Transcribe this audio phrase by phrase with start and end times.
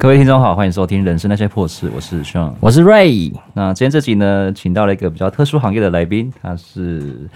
[0.00, 3.34] 各位听众好，欢迎收听《人生那些破事》，我是 Sean，我是 Ray。
[3.52, 7.28] 那今天这集呢，请到了一个比较特殊行业的来宾，他是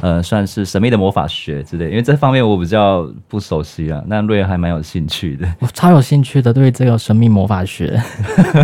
[0.00, 4.00] 呃，算是神秘的魔法学之类，因为这方面我比较不熟悉啊。
[4.06, 8.00] 那 Ray 还蛮有兴趣的，我超有兴趣的，对这个神秘魔法学，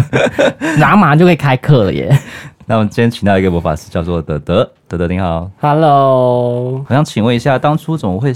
[0.79, 2.17] 拿马上就可以开课了耶。
[2.65, 6.85] 那我们今天请到一个魔法师，叫做德德，德德你好，Hello。
[6.89, 8.33] 我想请问一下，当初怎么会？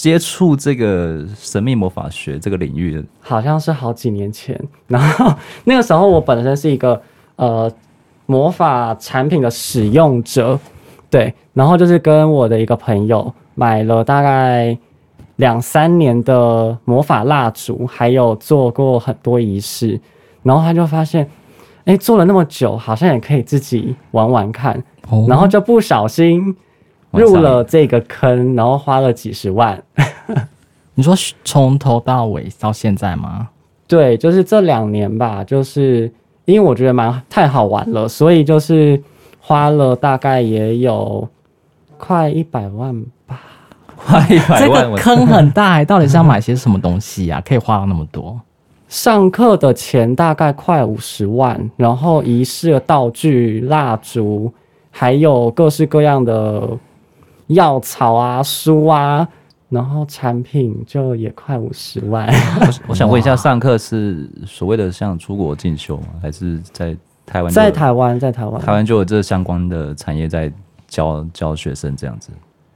[0.00, 4.56] 接触这个神秘魔法学这个领域的，好像是好几年前。
[4.86, 5.34] 然后
[5.64, 7.02] 那个时候，我本身是一个
[7.34, 7.68] 呃
[8.26, 10.56] 魔法产品的使用者，
[11.10, 11.34] 对。
[11.52, 14.78] 然后就是跟我的一个朋友买了大概
[15.36, 20.00] 两三年的魔法蜡烛，还有做过很多仪式。
[20.44, 21.28] 然后他就发现，
[21.86, 24.80] 哎，做了那么久，好像也可以自己玩玩看。
[25.10, 25.26] 哦。
[25.28, 26.56] 然后就不小心。
[27.18, 29.82] 入了这个坑，然后花了几十万。
[30.94, 33.48] 你说从头到尾到现在吗？
[33.86, 35.44] 对，就是这两年吧。
[35.44, 36.12] 就是
[36.44, 39.00] 因为我觉得蛮太好玩了，所以就是
[39.40, 41.28] 花了大概也有
[41.96, 43.40] 快一百万吧。
[43.96, 45.84] 快一百万，这个坑很大。
[45.84, 47.40] 到底是要买些什么东西啊？
[47.46, 48.40] 可以花到那么多？
[48.88, 54.52] 上课的钱大概快五十万，然后仪式的道具、蜡烛，
[54.90, 56.68] 还有各式各样的。
[57.48, 59.26] 药草啊，书啊，
[59.68, 62.26] 然后产品就也快五十万。
[62.26, 66.06] 我 我想问一下，上课是所谓的像出国进修吗？
[66.22, 66.96] 还是在
[67.26, 67.52] 台湾？
[67.52, 70.50] 在台湾，在台湾，台湾就有这相关的产业在
[70.86, 72.30] 教教学生这样子。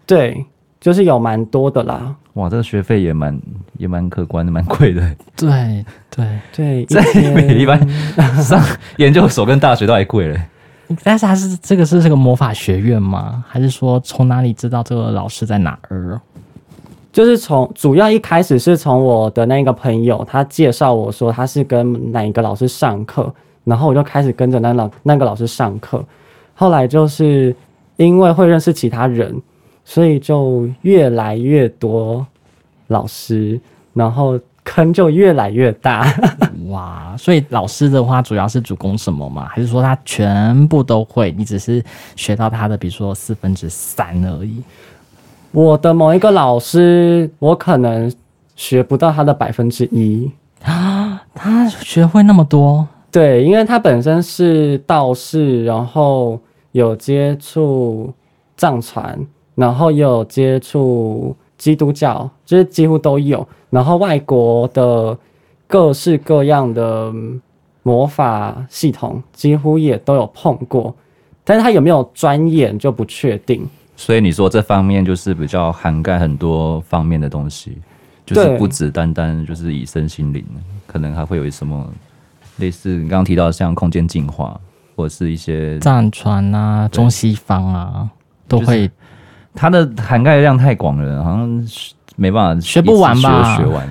[0.04, 0.44] 对，
[0.80, 2.14] 就是有蛮多的啦。
[2.34, 3.38] 哇，这个学费也蛮
[3.76, 5.16] 也蛮可观的，蛮贵的。
[5.36, 7.02] 对对对，在
[7.34, 7.86] 比一般
[8.42, 8.58] 上
[8.96, 10.40] 研究所跟大学都还贵嘞。
[11.02, 13.44] 但是还是这个是这个魔法学院吗？
[13.48, 16.20] 还是说从哪里知道这个老师在哪儿？
[17.12, 23.32] 就是从主要一开始是从我的那个朋友，他介绍我说他是跟哪一个老师上课，
[23.64, 26.04] 然后我就开始跟着那老那个老师上课。
[26.54, 27.54] 后来就是
[27.96, 29.40] 因为会认识其他人，
[29.84, 32.26] 所以就越来越多
[32.86, 33.60] 老师，
[33.92, 34.38] 然后。
[34.64, 36.06] 坑就越来越大，
[36.72, 37.14] 哇！
[37.16, 39.46] 所以老师的话主要是主攻什么吗？
[39.48, 41.32] 还是说他全部都会？
[41.36, 41.82] 你只是
[42.16, 44.62] 学到他的，比如说四分之三而已。
[45.52, 48.10] 我的某一个老师，我可能
[48.56, 50.30] 学不到他的百分之一
[50.64, 51.22] 啊！
[51.34, 52.86] 他学会那么多？
[53.10, 56.40] 对，因为他本身是道士，然后
[56.70, 58.10] 有接触
[58.56, 59.18] 藏传，
[59.54, 63.46] 然后也有接触基督教，就是几乎都有。
[63.68, 65.16] 然后外国的
[65.72, 67.10] 各式各样的
[67.82, 70.94] 魔法系统几乎也都有碰过，
[71.42, 73.66] 但是他有没有专研就不确定。
[73.96, 77.78] 所以你说这方面就是比较涵盖很多方面的东西，
[78.26, 80.44] 就是不只单单就是以身心灵，
[80.86, 81.90] 可能还会有什么
[82.58, 84.60] 类似你刚刚提到的像空间进化，
[84.94, 88.10] 或者是一些藏传啊、中西方啊
[88.46, 88.90] 都会，
[89.54, 91.66] 它的涵盖量太广了，好像。
[92.14, 93.56] 没办法，学不完吧？
[93.56, 93.88] 学完，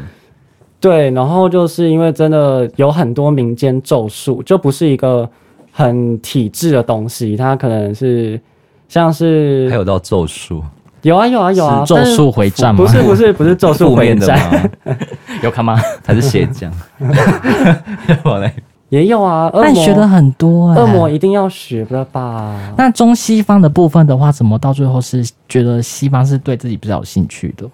[0.81, 5.29] 对，然后就是因为真的有很多民间咒术，就不是一个
[5.71, 8.41] 很体制的东西，它可能是
[8.89, 10.63] 像是还有到咒术，
[11.03, 12.83] 有啊有啊有啊，咒术回战吗？
[12.83, 14.69] 不是不是不是咒术回 战，
[15.43, 15.79] 有看吗？
[16.03, 16.73] 还是邪讲？
[18.25, 18.51] 我嘞？
[18.89, 22.59] 也有啊，但学的很多，恶魔一定要学的吧？
[22.75, 27.65] 那中西方的部分的话，怎么到最后是觉得西方是对自己比较有兴趣的？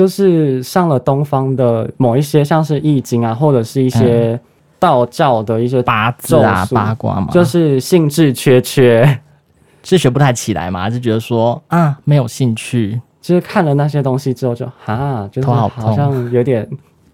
[0.00, 4.40] 就是上了东方的某一些，像是易经啊，或者是一些
[4.78, 9.20] 道教的一些八字啊、八卦嘛，就是兴致缺缺，
[9.84, 10.80] 是学不太起来嘛？
[10.80, 12.98] 还是觉得说啊没有兴趣？
[13.20, 16.66] 就是看了那些东西之后就，就哈，就是好像有点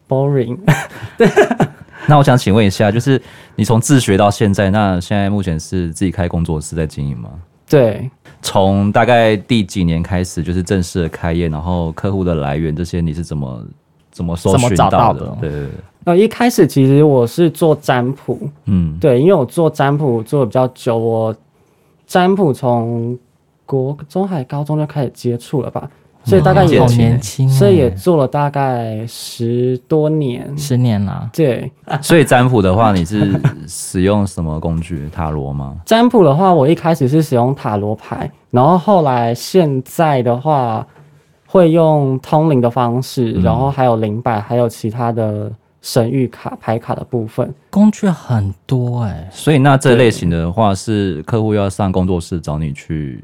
[0.09, 0.57] boring。
[1.19, 1.29] 对，
[2.07, 3.21] 那我想请问一下，就是
[3.57, 7.31] 你从自学到现在，那现在目前是自己开工作室在经营吗？
[7.69, 8.09] 对。
[8.47, 13.61] 从大概第几年开始，就是正式的开业，然后客户的来源这些，你是怎么
[14.13, 14.97] 怎么搜寻到的？
[14.97, 15.71] 到的对对对。
[16.05, 21.35] 那，一开始其实我是做占卜，嗯，对，因为我做占卜做的比较久，我
[22.07, 23.19] 占卜从
[23.67, 25.91] 国中还高中就开始接触了吧。
[26.27, 31.31] 所以大概也好年轻，所以也做了大概十多年，十年了。
[31.33, 31.71] 对，
[32.03, 35.09] 所以占卜的话，你是使用什么工具？
[35.11, 35.77] 塔罗吗？
[35.85, 40.85] 占卜的话，我一开始是使用塔罗牌，然后后来现在的话
[41.47, 45.49] 会用通灵的方式，然后还有灵摆，还有其他的
[45.81, 49.29] 神谕卡牌卡的部分，工具很多哎、欸。
[49.31, 53.23] 所以那这类型的话，是客户要上工作室找你去，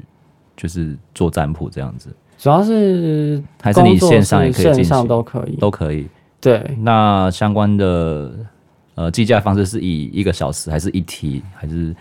[0.55, 2.09] 就是做占卜这样子。
[2.43, 6.05] 主要是还是你线上也可以，线上都可以，都可以。
[6.41, 8.33] 对，那相关的
[8.95, 11.95] 呃计价方式是以一个小时，还是一题，还是？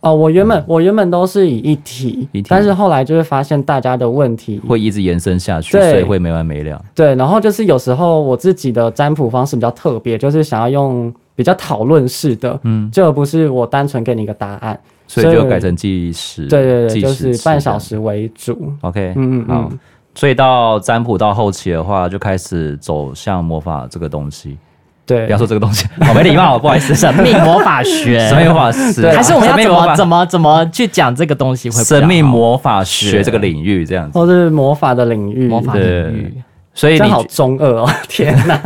[0.00, 6.82] 哦，我原本、嗯、我原本都是以一题，一题，但是后来就会发现大家的问题会一直延伸下去，所以会没完没了。
[6.94, 18.72] 对，然后就是有时候我自己的占卜方式比较特别，就是想要用比较讨论式的，嗯，就不是我单纯给你一个答案，所以就改成计时，对对对，就是半小时为主。
[18.82, 19.72] OK，嗯嗯好，
[20.14, 24.56] 所以到占卜到后期的话，就开始走向魔法这个东西。
[25.04, 26.94] 对，不要说这个东西，好 没礼貌，不好意思。
[26.94, 31.82] 神秘魔法学，神秘魔法师，还是我们要怎么怎么怎么去讲这个东西会？
[31.82, 36.34] 神秘魔法学这个领域这样子，或是魔法的领域，魔法领域。
[36.74, 38.60] 所以你好中二哦， 天哪！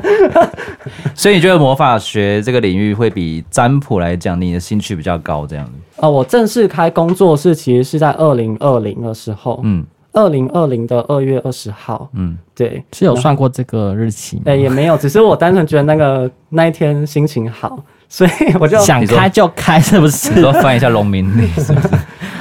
[1.14, 5.72] 所以你觉得魔法学这个领域会比占卜来讲，你的兴趣比较高这样子？
[5.96, 9.84] 哦，我正式开工作室其实是在二零二零的时候，嗯。
[10.12, 14.40] 二零二零的二月二十号，嗯，对，是有算过这个日期？
[14.46, 20.40] 哎、欸，也没有，只是我单纯觉得那个那一天心情好，所以我就想开就开，是不是？
[20.40, 21.88] 说翻一下农民历，是不是？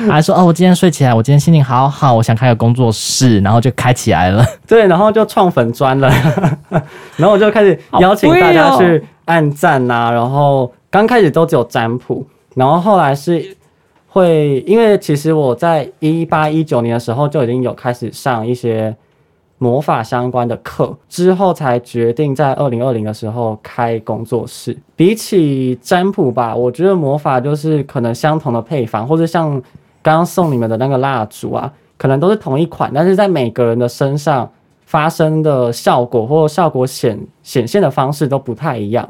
[0.10, 4.46] 还说哦，我今天睡起来，我今天心情好好，我想开个工作室，然后就开起来了。
[4.68, 6.10] 对，然后就创粉砖了，
[7.18, 12.26] 然后我就开始邀请大家去按赞啊，然后刚开始都只有占卜，
[12.56, 13.56] 然后后来是。
[14.08, 18.96] 会，因为其实我在一八一九年的时候就已经有开始上一些
[19.58, 24.78] 魔法相关的课，之后才决定在二零二零的时候开工作室。
[24.96, 29.62] 比起占卜吧，我觉得魔法就是可能相同的配方，或者像
[30.06, 34.48] 刚刚送你们的那个蜡烛啊，可能都是同一款，但是在每个人的身上
[34.86, 39.10] 发生的效果或效果显显现的方式都不太一样。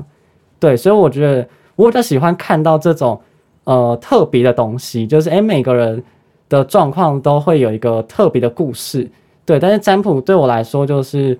[0.58, 1.46] 对，所以我觉得
[1.76, 3.20] 我比较喜欢看到这种。
[3.68, 6.04] 呃，特别的东西就是，哎，每个人
[6.48, 9.10] 的状况都会有一个特别的故事，
[9.44, 9.60] 对。
[9.60, 11.36] 但是占卜对我来说就是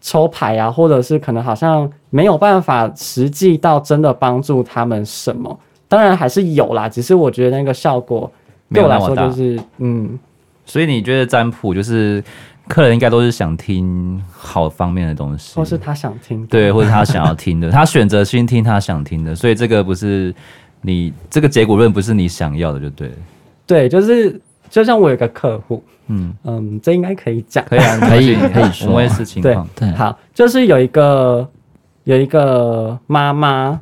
[0.00, 5.54] 抽牌啊，或者是可能好像没有办法实际到真的帮助他们什么。
[5.88, 8.32] 当然还是有啦，只是我觉得那个效果
[8.70, 10.18] 对我来说就是，嗯。
[10.64, 12.22] 所以你觉得占卜就是
[12.66, 20.34] 客人应该都是想听好方面的东西，或是他想听，对，或者他想要听的， 他选择先听他想听的，所以这个不是。
[20.80, 23.10] 你这个结果论不是你想要的，就对。
[23.66, 29.68] 对，就是就像我有个客户，嗯嗯，这应该可以讲，可以啊， 可以可以说，我也是情况。
[29.74, 31.44] 对，好，就是有一个
[32.04, 33.80] 有一个妈妈，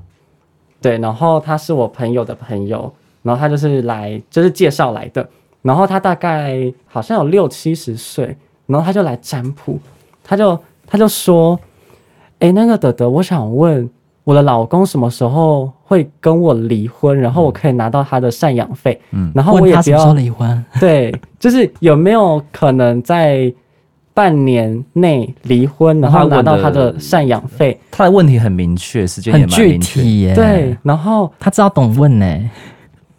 [0.81, 2.91] 对，然后她是我朋友的朋友，
[3.26, 5.28] 然后他就是来就是介绍来的，
[5.62, 8.37] 然后他大概好像有六七十岁，
[8.67, 9.78] 然后他就来占卜，
[10.23, 11.58] 他就他就说，
[12.38, 13.90] 哎，那个德德，我想问。
[14.26, 17.17] 我的老公什么时候会跟我离婚？
[17.17, 19.00] 然后我可以拿到他的赡养费。
[19.12, 20.64] 嗯，然后我也不要离婚。
[20.81, 23.55] 对，就是有没有可能在
[24.12, 27.78] 半年内离婚，然后拿到他的赡养费？
[27.93, 29.62] 他的问题很明确，时间也蛮明确。
[29.62, 30.34] 很具体耶。
[30.34, 32.50] 对，然后他知道懂问呢。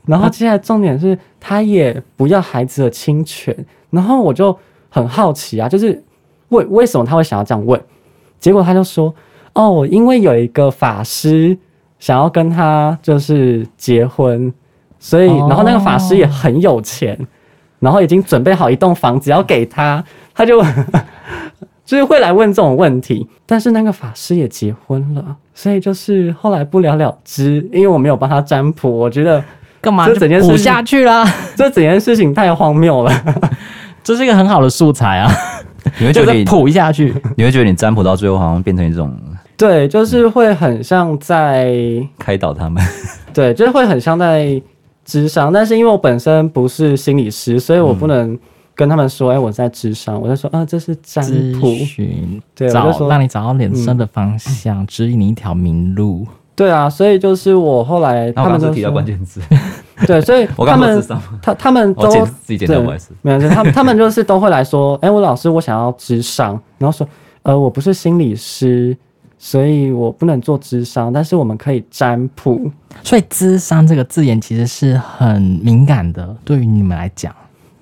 [0.08, 3.56] 然后接下来重点是，他也不要孩子的侵权。
[3.92, 4.58] 然后我就
[4.90, 6.04] 很好奇啊，就是
[6.50, 7.80] 为为什么他会想要这样问？
[8.40, 9.14] 结果他就说。
[9.54, 11.58] 哦，因为有一个法师
[11.98, 14.54] 想要跟他就是结婚，
[15.00, 17.18] 所以然后那个法师也很有钱，
[17.80, 20.62] 然后已经准备好一栋房子要给他，他就
[21.84, 23.28] 就是会来问这种问题。
[23.48, 27.68] 但是那个法师也结婚了，所以就是后来不了了之。
[27.74, 29.44] 因为我没有帮他占卜，我觉得
[29.82, 31.26] 干嘛就整件事下去啦？
[31.56, 33.12] 这整件事情太荒谬了，
[34.04, 35.32] 这是一个很好的素材啊！
[36.00, 39.16] 你会觉得卜下去，你会觉得你占卜到最后好像变成一种。
[39.56, 41.74] 对，就是会很像在
[42.20, 42.84] 开导他们。
[43.34, 44.62] 对，就是会很像在
[45.04, 48.38] 智商，但是因为我本身不是心理师，所以我不能
[48.76, 50.22] 跟他们说，哎、嗯欸，我在智商。
[50.22, 51.26] 我就说，啊，这是占
[51.60, 51.76] 卜，
[52.54, 56.28] 对，找我就说让你找到人生的方向，嗯、指引你一条明路。
[56.58, 59.40] 对啊，所以就是我后来他们都提到关键字，
[60.06, 61.02] 对，所以 他们
[61.42, 67.08] 他他们都自己剪掉，不好意思，没有，他们他们就是都会来说，哎、欸，我老师，我想要智商，然后说，
[67.44, 68.98] 呃，我不是心理师。
[69.40, 72.72] 所以我不能做智商，但是我们可以占卜。
[73.04, 77.32] 所以“智商”这个字眼其实是很敏感的，对于你们来讲。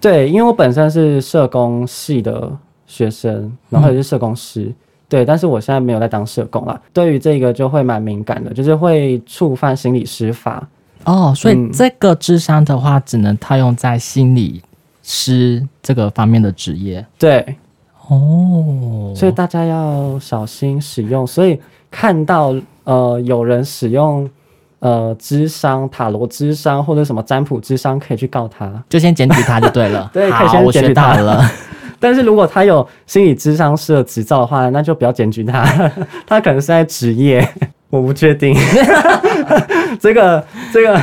[0.01, 2.51] 对，因为我本身是社工系的
[2.85, 4.63] 学生，然后也是社工师。
[4.63, 4.75] 嗯、
[5.07, 6.81] 对，但是我现在没有在当社工了。
[6.91, 10.67] 对于这个就会蛮敏感的，就是会触犯心理师法。
[11.03, 14.61] 哦，所以这个智商的话，只能套用在心理
[15.03, 17.05] 师这个方面的职业。
[17.19, 17.55] 对。
[18.07, 21.25] 哦，所以大家要小心使用。
[21.25, 21.59] 所以
[21.89, 24.29] 看到呃有人使用
[24.77, 30.09] 呃智商塔罗智商或者什么占卜智商，可以去告他，就先检举他就对了。
[30.13, 31.43] 对，可以先检举他了。
[31.99, 35.63] 但是如果他有心理咨商师的执照的话，那就不要检举他，
[36.25, 37.47] 他可能是在职业。
[37.91, 38.53] 我不确定，
[40.01, 40.99] 这个这个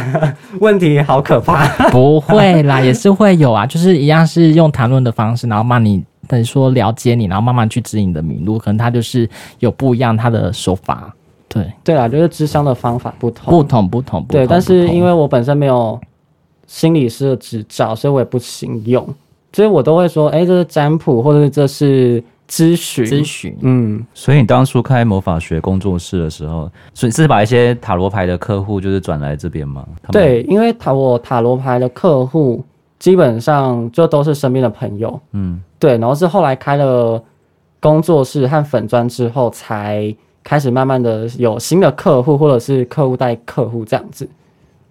[0.59, 1.67] 问题好可怕。
[1.89, 8.59] 不会啦，也是会有啊，就是一样是用谈论的方式，然后骂你等于说了解你，然后慢慢去指引你的迷路。
[8.59, 9.27] 可能他就是
[9.61, 11.15] 有不一样他的手法。
[11.49, 14.41] 对对啦，就是智商的方法不同，不同不同不同。
[14.41, 15.99] 对，但是因为我本身没有
[16.67, 19.09] 心理师的执照，所以我也不行用，
[19.53, 22.25] 所以我都会说，哎，这是占卜，或者是这是。
[22.49, 23.07] 咨询。
[23.07, 29.87] 咨询，嗯，所以你当初开魔法学工作室的时候，所以是把一些塔罗牌的客户就是转来这边吗？
[30.11, 32.63] 对，因为塔我塔罗牌的客户
[32.99, 37.23] 基本上就都是身边的朋友，嗯，对，然后是后来开了
[37.81, 44.29] 工作室和粉砖之后，才开始慢慢的有新的客户，或者是客户带客户这样子，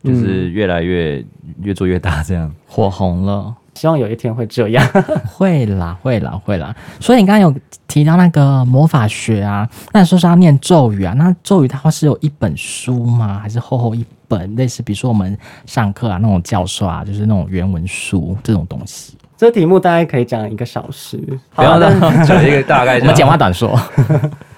[0.04, 2.52] 就是越来越、嗯、越做越大，这样。
[2.68, 3.54] 火红了。
[3.76, 4.86] 希望有一天会这样，
[5.26, 6.76] 会啦，会啦，会啦。
[7.00, 11.14] 所以你刚刚有提到那个魔法学啊，那你说是要念咒语啊？
[11.18, 13.40] 那咒语它是有一本书吗？
[13.42, 19.18] 还是厚厚一本，类似比如说我们上课啊那种教授啊，就是那种原文书这种东西？
[19.38, 21.18] 这题目大概可以讲一个小时，
[21.56, 23.80] 不要讲一个大概， 我们简话短说。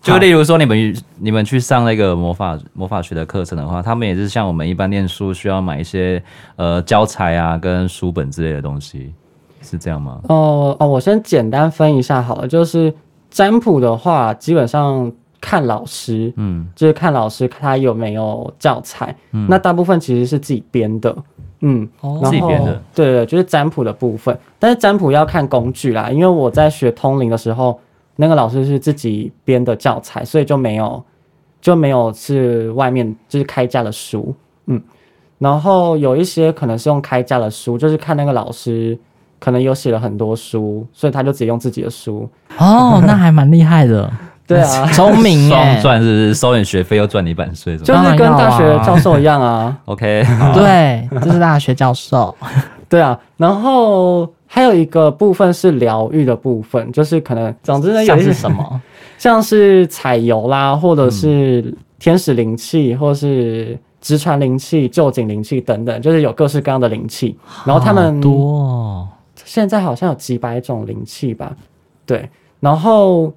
[0.00, 6.22] 就例如说，你们你们去上那个魔法魔法学的课程的话，他们也是像我们一般念书需要买一些
[6.56, 9.12] 呃教材啊跟书本之类的东西，
[9.60, 10.18] 是这样吗？
[10.30, 12.92] 哦哦，我先简单分一下好了，就是
[13.28, 21.14] 占卜的话，基本上看老师，嗯，就是看老师他有没有教材，嗯，那大部分其实是自己编的，
[21.60, 27.78] 嗯，哦，自己编的，对对，就是占卜的部分，但是占卜要看工具啦，因为我在学通灵的时候。
[28.16, 31.02] 那个老师是自己编的教材，所以就没有
[31.60, 34.34] 就没有是外面就是开价的书，
[34.66, 34.80] 嗯，
[35.38, 38.98] 然后有一些可能是用开价的书，就是看那个老师
[39.38, 42.28] 可能有写了很多书，所以他就直接用自己的书。
[42.58, 44.10] 哦， 那还蛮厉害的，
[44.46, 47.76] 对啊，聪明双赚，是不是收点学费又赚你版税？
[47.78, 49.78] 就是跟大学教授一样啊。
[49.86, 52.34] OK， 对， 这是大学教授。
[52.90, 54.30] 对啊，然后。
[54.52, 58.82] 还有一个部分是疗愈的部分，就是可能，总之呢，像是什么，
[59.16, 67.38] 像是彩油啦，或者是天使灵气，或是直传灵气、旧井灵气等等，就是有各式各样的灵气。
[67.64, 69.08] 然后他们多，
[69.44, 71.56] 现在好像有几百种灵气吧？
[72.04, 72.28] 对。
[72.58, 73.32] 然后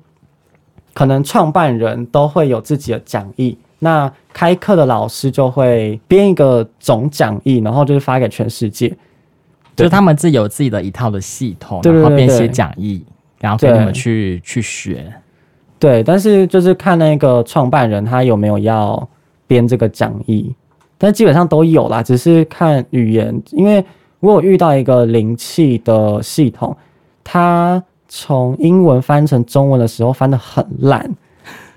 [0.96, 8.92] 可能创办人都会有自己的讲义，那开课的老师就会编一个总讲义，然后就是发给全世界。
[9.76, 13.04] 就是他们自己有自己的一套的系统，然后编写讲义，
[13.40, 15.12] 然后给你们去去学。
[15.80, 19.10] 对，但是就是看那个创办人他有没有要
[19.48, 20.54] 编这个讲义，
[20.98, 23.42] 但基本上都有啦，只是看语言。
[23.52, 23.84] 因为
[24.20, 26.78] 我有遇到一个灵气的系统，
[27.24, 31.10] 他从英文翻成中文的时候翻的很烂，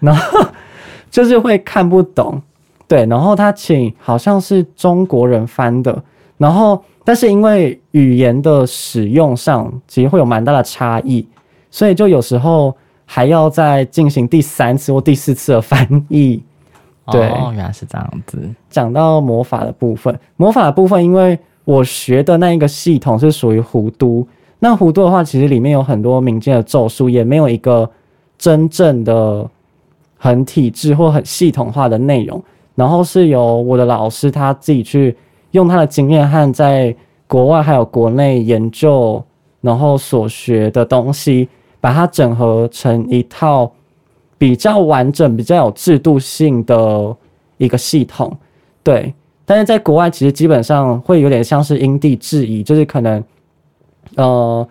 [0.00, 0.46] 然后
[1.10, 2.40] 就是会看不懂。
[2.86, 6.02] 对，然后他请好像是中国人翻的，
[6.36, 6.84] 然后。
[7.06, 11.25] 但是因为语言的使用上其实会有蛮大的差异，
[11.70, 16.42] 所以就有时候还要再进行第三次或第四次的翻译。
[17.12, 18.36] 对，哦，原来是这样子。
[18.68, 24.26] 讲到魔法的部分，魔法的部分，因为我学的那一个系统是属于弧都，
[24.58, 27.88] 那弧都的话，其实里面有很多民间的咒术，也没有一个
[28.36, 29.48] 真正的
[30.18, 32.42] 很体制或很系统化的内容。
[32.75, 35.16] 然后是由我的老师他自己去。
[35.56, 36.94] 用他的经验和在
[37.26, 39.25] 国外还有国内研究，
[39.62, 41.48] 然后所学的东西，
[41.80, 43.72] 把它整合成一套
[44.36, 47.16] 比较完整、比较有制度性的
[47.56, 48.36] 一个系统。
[48.82, 49.14] 对，
[49.46, 53.25] 但是在国外其实基本上会有点像是因地制宜，就是可能
[54.16, 54.68] 呃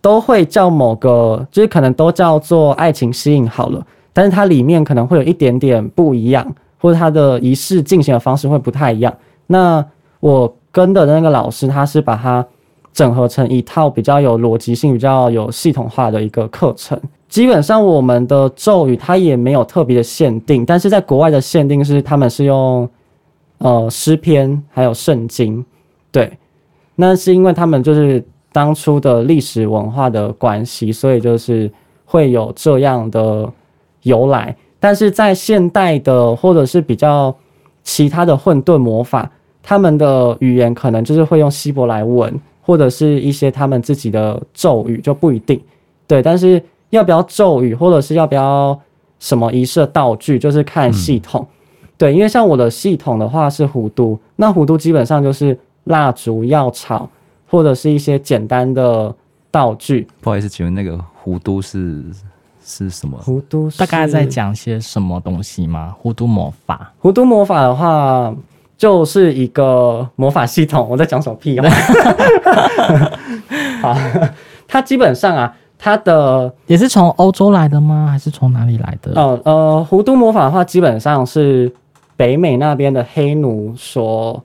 [0.00, 6.44] 都会叫某个，就是可能都叫做爱情吸引好了，但是它里面可能会有一点点不一样，
[6.78, 9.14] 或者它的仪式进行的方式会不太一样。
[9.46, 9.84] 那
[10.20, 12.44] 我跟的那个老师，他是把它
[12.92, 16.98] 整合成一套比较有逻辑性、比较有系统化的一个课程。
[17.28, 22.88] 基本上我们的咒语它也没有特别的限定，但是在国外的限定是他们是用
[23.58, 25.64] 呃诗篇还有圣经，
[26.12, 26.38] 对，
[26.94, 31.70] 那是因为他们就是当初的历史文化的关系，所以就是
[32.04, 33.50] 会有这样的
[34.02, 34.56] 由来。
[34.78, 37.34] 但是在现代的或者是比较
[37.82, 39.30] 其他的混沌魔法。
[39.68, 42.32] 他们的语言可能就是会用希伯来文，
[42.62, 45.60] 或者是一些他们自己的咒语，就不一定。
[46.06, 48.80] 对，但是要不要咒语，或者是要不要
[49.18, 51.44] 什么仪式道具，就是看系统。
[51.82, 57.10] 嗯、对，因为像我的系统的话是弧度，那弧度基本上就是蜡烛、药草，
[57.50, 59.12] 或者是一些简单的
[59.50, 60.06] 道具。
[60.20, 62.04] 不好意思，请问那个弧度是
[62.64, 63.18] 是什么？
[63.20, 65.92] 弧都大概在讲些什么东西吗？
[66.00, 68.32] 弧都魔法，弧都魔法的话，
[68.76, 70.86] 就是一个魔法系统。
[70.88, 71.68] 我在讲什么屁话？
[73.82, 73.96] 好，
[74.68, 78.08] 它基本上啊，它的也是从欧洲来的吗？
[78.10, 79.12] 还是从哪里来的？
[79.20, 81.72] 哦，呃，弧都魔法的话，基本上是
[82.16, 84.42] 北美那边的黑奴所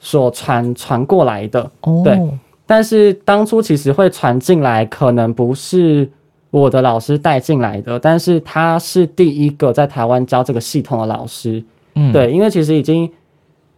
[0.00, 1.70] 所传传过来的。
[1.82, 2.18] 哦，对。
[2.66, 6.10] 但是当初其实会传进来，可能不是。
[6.50, 11.62] 我的老师带进来的，但是他是第一个在台湾教这个系统的老师。
[11.94, 13.06] 嗯，对，因为其实已经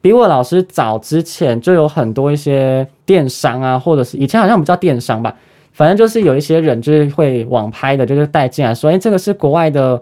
[0.00, 5.34] 比我老师早之前就有很多一些电商啊，或者是以前好像不叫电商吧，
[5.72, 10.00] 反正就是有一些人就是会网拍的，就是带进来说，哎，这个是国外的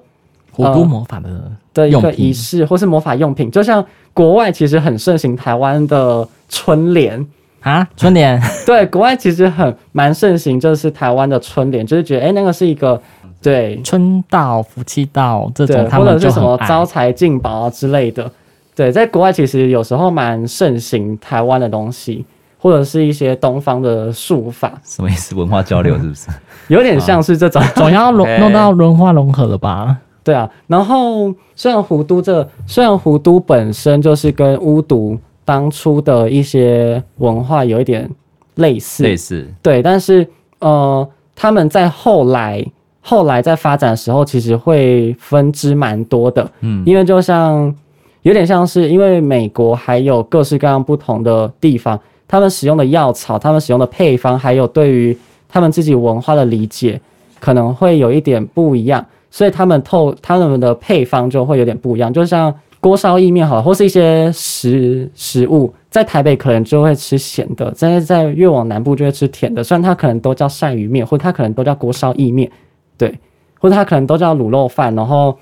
[0.57, 1.43] 弧都魔法的、呃、
[1.75, 7.27] 的一个仪式，或是魔法用品，就像国外其实很盛行台湾的春联。
[7.61, 8.41] 啊，春联？
[8.65, 13.03] 对，国外其实很蛮盛行，就是台湾的春联，就是觉得哎、欸，那个是一个
[13.43, 13.81] 对。
[13.83, 18.31] 春到福气到这种，或者是什么招财进宝啊之类的。
[18.79, 22.25] 对，在国外其实有时候蛮盛行台湾的东西，
[22.59, 24.81] 或者是一些东方的术法。
[24.85, 25.35] 什么意思？
[25.35, 26.29] 文化交流是不是？
[26.69, 29.97] 有点像是这种，总要融 弄到文化融合了吧？
[30.23, 30.49] 对啊。
[30.67, 35.19] 然后虽然胡都这，虽然胡都本身就是跟巫毒。
[35.45, 38.07] 当初的一些文化有一点
[38.57, 42.63] 类似，类似对，但是呃，他们在后来
[43.01, 47.75] 后来在发展的时候，其实会分支蛮多的，嗯，因为就像
[48.23, 55.17] 有点像是因为美国还有各式各样不同的地方，他们使用的药草，他们使用的配方，还有对于
[55.49, 57.01] 他们自己文化的理解，
[57.41, 62.55] 可能会有一点不一样，所以他们透他们的配方就会有点不一样，就像。
[62.81, 69.65] 锅烧意面好，或是一些食食物，在台北可能就会吃咸的，但是在越往南部就会吃甜的。
[69.65, 72.49] 虽然它可能都叫鳝鱼面，或它可能都叫锅烧意面，
[72.97, 73.13] 对，
[73.59, 74.95] 或者它可能都叫卤肉饭。
[74.95, 75.37] 然后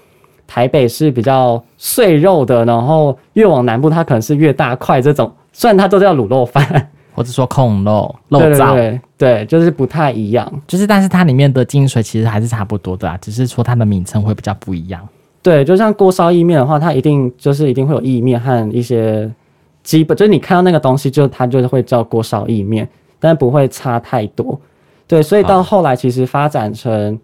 [0.46, 5.30] 台北是比较碎肉的，然后越往南部它可能是越大块这种。
[5.52, 10.50] 虽然它都叫卤肉饭， 或者说控肉肉燥，对，对，对，就是不太一样。
[10.66, 15.00] 就是但是它里面的精髓其实还是差不多的啊，只是说它的名称会比较不一样。
[15.42, 19.30] 对，就像锅烧意面的话，它一定就是一定会有意面和一些
[19.82, 24.61] 基本，就是你看到那个东西，就它就是会叫锅烧意面，但不会差太多。
[25.06, 27.18] 对，所以到后来其实发展成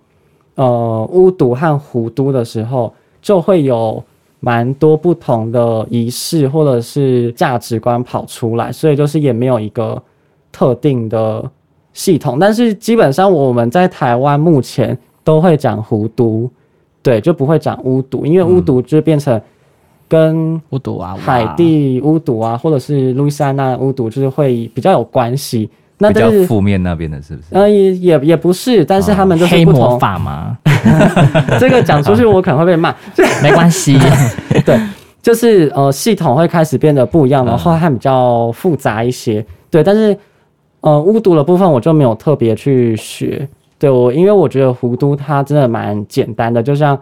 [0.55, 4.05] 呃巫毒和弧都的时候，就会有
[4.41, 10.03] 蛮多不同的仪式或者是价值观跑出来，所以就是也没有一个
[10.51, 11.51] 特定的
[11.95, 16.51] 系统，但是基本上我们在台湾目前都会讲弧都。
[17.05, 19.43] 对，就不会讲巫毒，因为巫毒就变成
[20.07, 25.69] 跟巫毒啊、海地巫毒啊，或者是路易斯安那巫毒，就是会比较有关系。
[25.99, 27.49] 那比较负面那边的是不是？
[27.51, 30.57] 呃，也也也不是，但是他们就是黑魔法吗？
[31.59, 32.95] 这个讲出去我可能会被骂，
[33.43, 33.99] 没关系。
[34.65, 34.79] 对，
[35.23, 39.45] 就是呃，系统会开始变得不一样，然后还比较复杂一些。
[39.71, 40.17] 对，但是
[40.81, 43.49] 呃，巫毒的部分我就没有特别去学。
[43.79, 46.97] 对我，因为我觉得弧都它真的蛮简单的，就像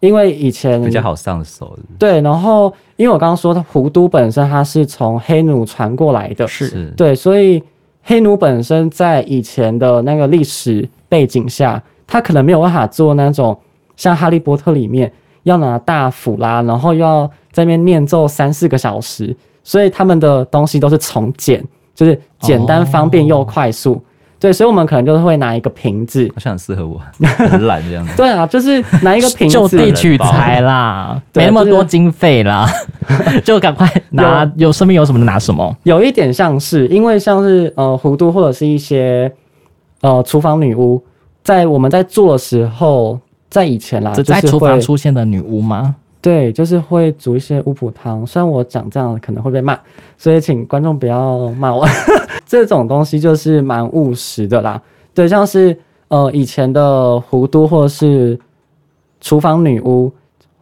[0.00, 1.76] 因为以前比较好上手。
[1.98, 7.62] 对，然后因为我刚刚说的弧都本身它是从黑奴传过来的，是对，所以
[8.02, 13.58] 黑奴本身在以前的那个历史背景下，他可能没有办法做那种
[13.96, 15.10] 像哈利波特里面
[15.44, 23.94] 要拿大斧啦，然后又要在那边念咒三四个小时，所以他们的东西都是从简，就是简单方便又快速。
[23.94, 24.00] 哦
[24.42, 27.00] 对，所以我们可能就是会拿一个瓶子，好像很适合我，
[27.48, 28.12] 很懒这样子。
[28.16, 32.68] 对啊，就是拿一个瓶子，就地取材啦， 没那么多经费啦，
[33.44, 35.74] 就赶快拿，有身边有什么就拿什么。
[35.84, 39.32] 有一点像是，因为像是呃弧度或者是一些
[40.00, 41.00] 呃厨房女巫，
[41.42, 43.18] 在我们在做的时候，
[43.50, 45.96] 在以前啦，这在厨房出现的女巫吗？
[46.20, 48.24] 对，就是会煮一些巫婆汤。
[48.24, 49.76] 虽然我讲这样可能会被骂，
[50.16, 51.84] 所以请观众不要骂我。
[52.46, 54.80] 这种东西就是蛮务实的啦。
[55.12, 55.76] 对，像是
[56.08, 58.38] 呃以前的胡都或者是
[59.20, 60.12] 厨房女巫，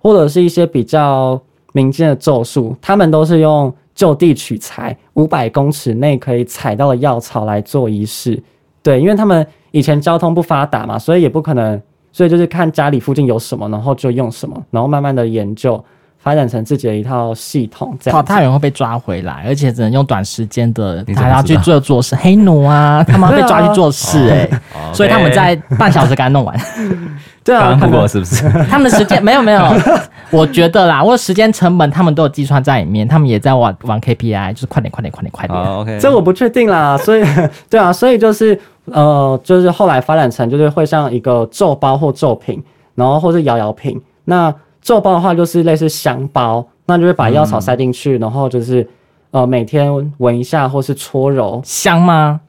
[0.01, 1.39] 或者是一些比较
[1.75, 8.43] 民间的咒术，他们都是用就地取材，五百公尺内可以采到的药草来做仪式。
[8.83, 11.81] 对，因为他们以前交通不发达嘛，所以也不可能。
[12.13, 15.83] 所以就是看家里附近有什么，然后就用什么，然后慢慢的研究，
[16.23, 17.97] 发展成自己的一套系统。
[18.01, 22.15] 这样，跑太远会被抓回来，而且只能用短时间的，他要去做做事。
[22.17, 26.57] 黑奴啊， 他们被抓去做事哎、欸，啊、所以他们在半小时给他弄完。
[27.43, 28.49] 对啊，看过是不是？
[28.71, 29.63] 他们的时间没有没有，
[30.31, 35.57] 我觉得啦，我时间成本他们都有计算在里面，他们也在玩玩 KPI，就是快点快点快点快点。
[35.57, 37.25] 快点 oh, OK，这我不确定啦，所以
[37.69, 38.59] 对啊，所以就是。
[38.87, 42.61] 呃，就是后来发展成就是会像一个皱包或皱品，
[42.97, 44.01] 然后或是摇摇瓶。
[44.25, 48.89] 那皱包的话就是类似香包，那就是把药草塞进去，嗯、然后就是
[49.31, 52.41] 呃每天闻一下或是搓揉，香吗？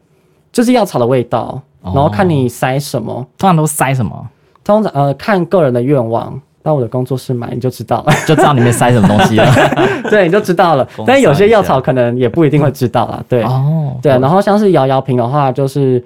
[0.51, 4.27] 就是药草的味道，然后看你塞什么，哦、通常都塞什么？
[4.63, 9.45] 通常呃看个人的愿望，到我的工作室买你就知道了，就知道里面塞什么东西了。
[10.09, 10.87] 对，你就知道了。
[11.05, 13.23] 但有些药草可能也不一定会知道啦。
[13.27, 14.11] 对哦，对。
[14.19, 16.03] 然后像是摇摇瓶的话，就是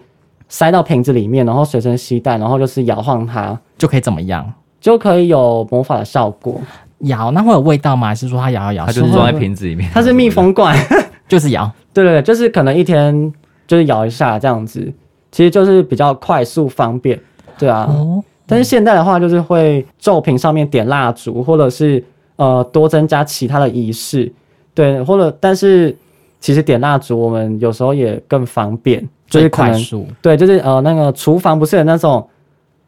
[0.47, 4.45] 塞到瓶子里面，然后随身携带，然后就是摇晃它，就可以怎么样？
[4.79, 6.61] 就可以有魔法的效果。
[6.99, 8.07] 摇那会有味道吗？
[8.07, 8.85] 还是说它摇摇摇？
[8.85, 10.77] 它就是装在瓶子里面，它是密封罐，
[11.27, 11.71] 就是摇。
[11.93, 13.33] 对对对，就是可能一天。
[13.67, 14.93] 就是摇一下这样子，
[15.31, 17.19] 其实就是比较快速方便，
[17.57, 17.87] 对啊。
[17.89, 22.03] 哦、但是现在的话，就是会奏瓶上面点蜡烛，或者是
[22.35, 24.31] 呃多增加其他的仪式，
[24.75, 25.97] 对，或者但是
[26.39, 30.05] 其实点蜡烛我们有时候也更方便，就是快速。
[30.21, 32.29] 对，就是呃那个厨房不是有那种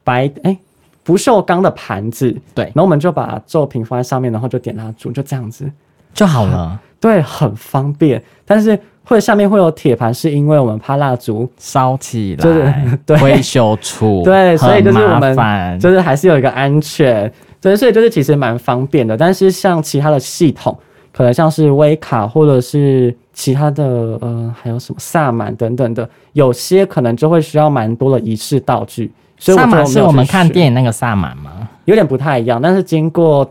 [0.04, 0.60] 白哎、欸、
[1.08, 5.65] 不锈钢的盘子，对，然后我们就把作品放在上面，然后就点蜡烛，就这样子
[6.13, 6.80] 就好了。
[7.00, 8.78] 对，很方便，但是。
[9.10, 12.74] 会下面会有铁盘，是因为我们怕蜡烛烧起来，就是
[13.08, 19.15] 对会修出， 对，所以就是我们就是还是有一个安全，对，所以就是其实蛮方便的。
[19.15, 20.78] 但是像其他的系统，
[21.13, 23.86] 可能像是微卡或者是其他的，
[24.20, 29.10] 呃，还有什么萨满等等的，有些可能就会需要蛮多的仪式道具。
[29.38, 31.67] 所以萨满是我们看电影那个萨满吗？
[31.86, 33.50] 有点不太一样，但是经过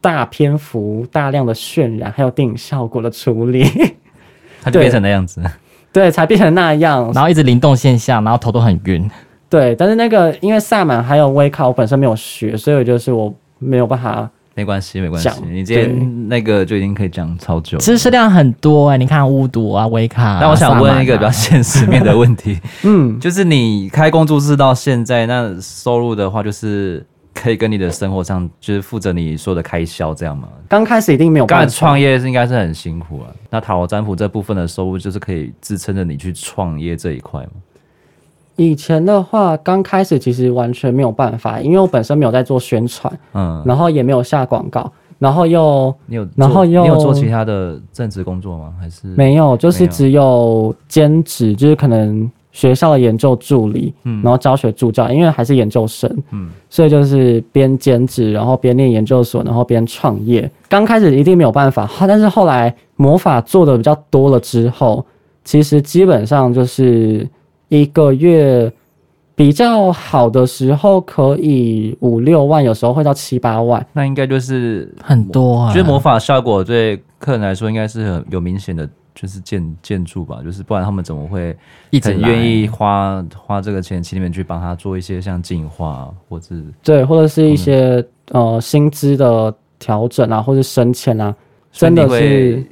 [0.00, 3.64] 大篇幅、大量的渲染还有电影效果的处理。
[4.62, 5.42] 它就变成那样子，
[5.92, 9.10] 对，才变成那样，然后一直灵动现象，然后头都很晕。
[9.48, 14.28] 对，但是那个因为萨满还有威卡，我本身没有学，所以就是我没有办法。
[14.54, 17.78] 没关系，没关系，你今天那个就已经可以讲超久。
[17.78, 20.38] 知识量很多哎、欸，你看巫毒啊，维卡、啊。
[20.40, 27.04] 那我想问一个比较现实面的问题， 嗯，就是你开工作室到现在，那收入的话就是。
[27.32, 30.48] 可以跟你的生活上，就是负责你说的开销这样吗？
[30.68, 31.64] 刚开始一定没有办法。
[31.64, 33.30] 刚创业是应该是很辛苦啊。
[33.48, 37.50] 那塔罗占卜这部分的收入，就是可以支撑着你去创业这一块吗？
[38.62, 48.74] 以前的话，刚开始其实完全没有办法，因为我本身没有在做宣传，嗯，然后也没有下广告，然后又你有，然后又你有做其他的正职工作吗？
[48.78, 49.56] 还是没有？
[49.56, 52.30] 就是只有兼职，就是可能。
[52.52, 60.50] 学校的研究助理，嗯，然后教学助教，因为还是研究生，嗯，所以就是边兼职，然后边念研究所，然后边创业。
[60.68, 65.06] 刚开始一定没有办法，但是后来魔法做的比较多了之后，
[65.44, 67.24] 其实基本上就是
[67.70, 68.70] 一个月
[69.34, 73.84] 比较好的时候可以五六万，有时候会到七八万。
[73.94, 78.86] 那应该就是很多啊，觉得魔法效果对客人来说应该是很有明显的。
[79.12, 81.54] 就是建建筑吧，就是不然他们怎么会
[81.90, 91.34] 一直愿意花花这个钱请你们去帮他做一些像净化，或者对，或者是一些呃薪资的调整啊，或者升迁啊，
[91.70, 92.64] 真的是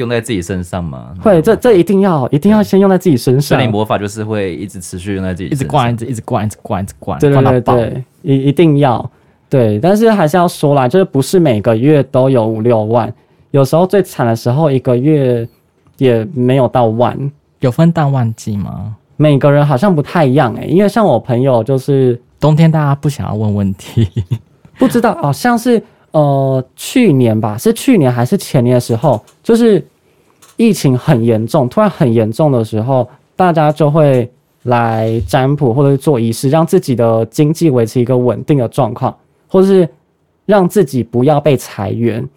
[0.00, 1.14] 用在自己身上吗？
[1.20, 3.56] 会，这这一定要一定要先用在自己身上。
[3.56, 9.08] 所以魔法就是会一直持续用在自己身上，一直灌，一直一直灌，一直灌，一直灌，对对对对，一一定要
[9.48, 13.12] 对，但是还是要说啦，就是不是每个月都有五六万，
[13.52, 15.48] 有时候最惨的时候一个月。
[16.00, 17.14] 也没有到万，
[17.58, 18.96] 有分淡旺季吗？
[19.18, 24.08] 每个人好像不太一样哎、欸，因为像我朋友就是冬天，大家不想要问问题，
[24.80, 25.82] 不知道好像是
[26.12, 29.86] 呃去年吧，是去年还是前年的时候，就是
[30.60, 34.30] 疫情很严重，突然很严重的时候，大家就会
[34.64, 39.16] 来占卜或者是做仪式，让自己的经济维持一个稳定的状况，
[39.48, 39.88] 或者是
[40.44, 42.28] 让自己不要被裁员，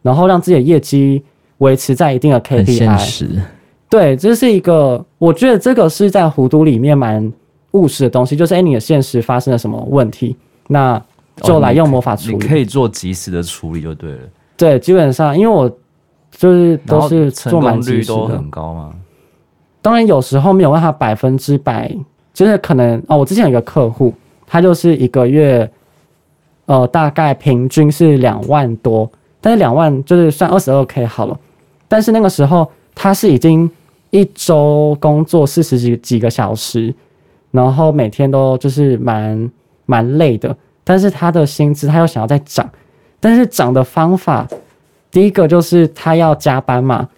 [0.00, 1.22] 然后让自己的业绩。
[1.58, 3.40] 维持在一定的 KPI，
[3.88, 7.32] 对，这是一个，我觉得这个是在弧度里面蛮
[7.70, 11.00] 务实的东西，就是哎，你的现实发生了什么问题，那
[11.36, 14.18] 就来用魔法处理，哦、你可以做及时的处理就对了。
[14.56, 15.70] 对，基本上因为我
[16.32, 18.92] 就是都是做满，率都很高嘛。
[19.80, 21.94] 当然有时候没有办法百分之百，
[22.32, 24.12] 就是可能哦，我之前有一个客户，
[24.46, 25.70] 他就是一个月，
[26.66, 31.38] 呃，大概平均是两万多，但是两万就是算二十二 K 好了。
[31.88, 33.70] 但是那个时候他是已经
[34.10, 36.94] 一周工作四十几几个小时，
[37.50, 39.50] 然后每天都就是蛮
[39.84, 40.56] 蛮累的。
[40.84, 42.68] 但是他的薪资他又想要再涨，
[43.20, 44.48] 但是涨的方法，
[45.12, 47.08] 第一个就是他要加班嘛，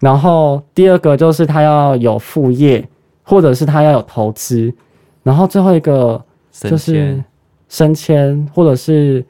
[0.00, 2.84] 然后第二个就是他要有副业，
[3.22, 4.74] 或者是他要有投资，
[5.22, 6.20] 然后最后一个
[6.62, 7.22] 就是
[7.68, 9.24] 升迁，或者是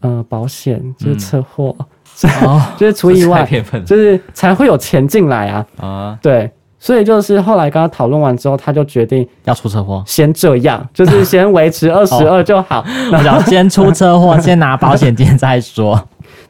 [0.00, 1.74] 呃保险，就是车祸。
[2.44, 3.44] 哦， 就是出意外，
[3.84, 5.66] 就是才会有钱进来啊！
[5.78, 6.48] 啊，对，
[6.78, 16.00] 所以就是后来跟他讨论完之后，他就决定要出车祸，先这样，就是先维持二十二就好，然后先出车祸，先拿保险金再说。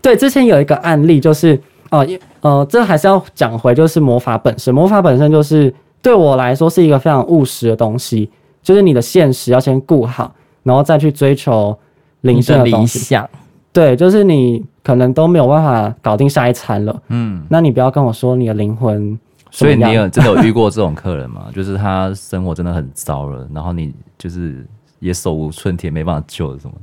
[0.05, 1.59] 对，之前有一个案例就是，
[1.91, 2.07] 哦，
[2.43, 8.31] 呃，这还是要讲回，就是魔法本身，魔法本身就是对我来说是一个非常务实的东西，
[8.63, 10.31] 就是你的现实要先顾好，
[10.63, 11.75] 然后再去追求
[12.21, 13.27] 灵性的理想。
[13.73, 19.19] 对，就是你可能都没有办法搞定下一餐了，嗯，那你不要跟我说你的灵魂。
[19.51, 21.47] 所以你有真的有遇过这种客人吗？
[21.55, 24.67] 就是他生活真的很糟了，然后你就是
[24.99, 26.75] 也手无寸铁，没办法救什么？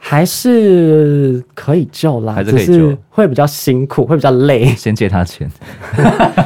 [0.00, 4.64] 还是可以救啦，还是可以救，会比较辛苦，会比较累。
[4.66, 5.50] 先借他钱？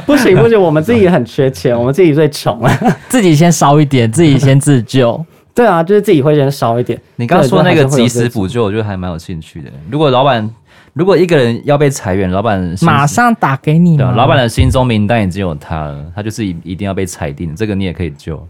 [0.05, 2.69] 不 行不行， 我们自己也很缺钱，我们自己最穷了，
[3.07, 5.23] 自己先烧一点，自己先自救。
[5.55, 6.99] 对啊，就是自己会先烧一点。
[7.15, 9.69] 你刚刚说那个及时补救，我觉得还蛮有兴趣的。
[9.89, 10.49] 如果老板，
[10.93, 13.95] 如果一个人要被裁员，老板马上打给你。
[13.95, 17.55] 对，老板的心中名单已经有他了，他就是一一定要被裁定。
[17.55, 18.43] 这个你也可以救。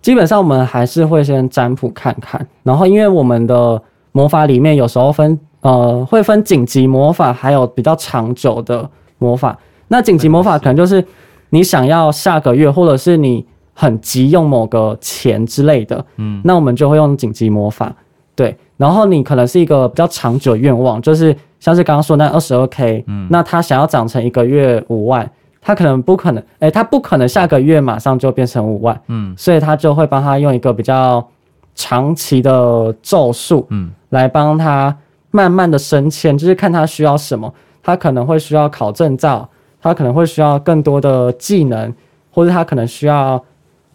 [0.00, 3.80] 基本上我们还是会先占卜看看，然后因为我们的
[4.12, 9.58] 魔法里面有时候分呃会分紧急魔法，还有比较长久的魔法。
[9.88, 11.04] 那紧急魔法可能就是
[11.50, 13.44] 你想要下个月，或者是你。
[13.74, 17.90] 很急用某个钱之类的，嗯，那我们就会用紧急魔法，
[18.34, 18.54] 对。
[18.76, 25.28] 然后你可能是一个比较长久的愿望，就是像是刚刚说那二十二 K，嗯，那他想要长成一个月五万，
[25.62, 31.26] 他可能不可能，哎，他不可能下个月马上就变成五万，嗯，所以他就会帮他用一个比较
[31.74, 34.96] 长期的咒术，嗯，来帮他
[35.30, 39.48] 慢慢的升迁，就是看他需要什么，他可能会需要考证照，
[39.80, 41.92] 他可能会需要更多的技能，
[42.30, 43.42] 或者他可能需要。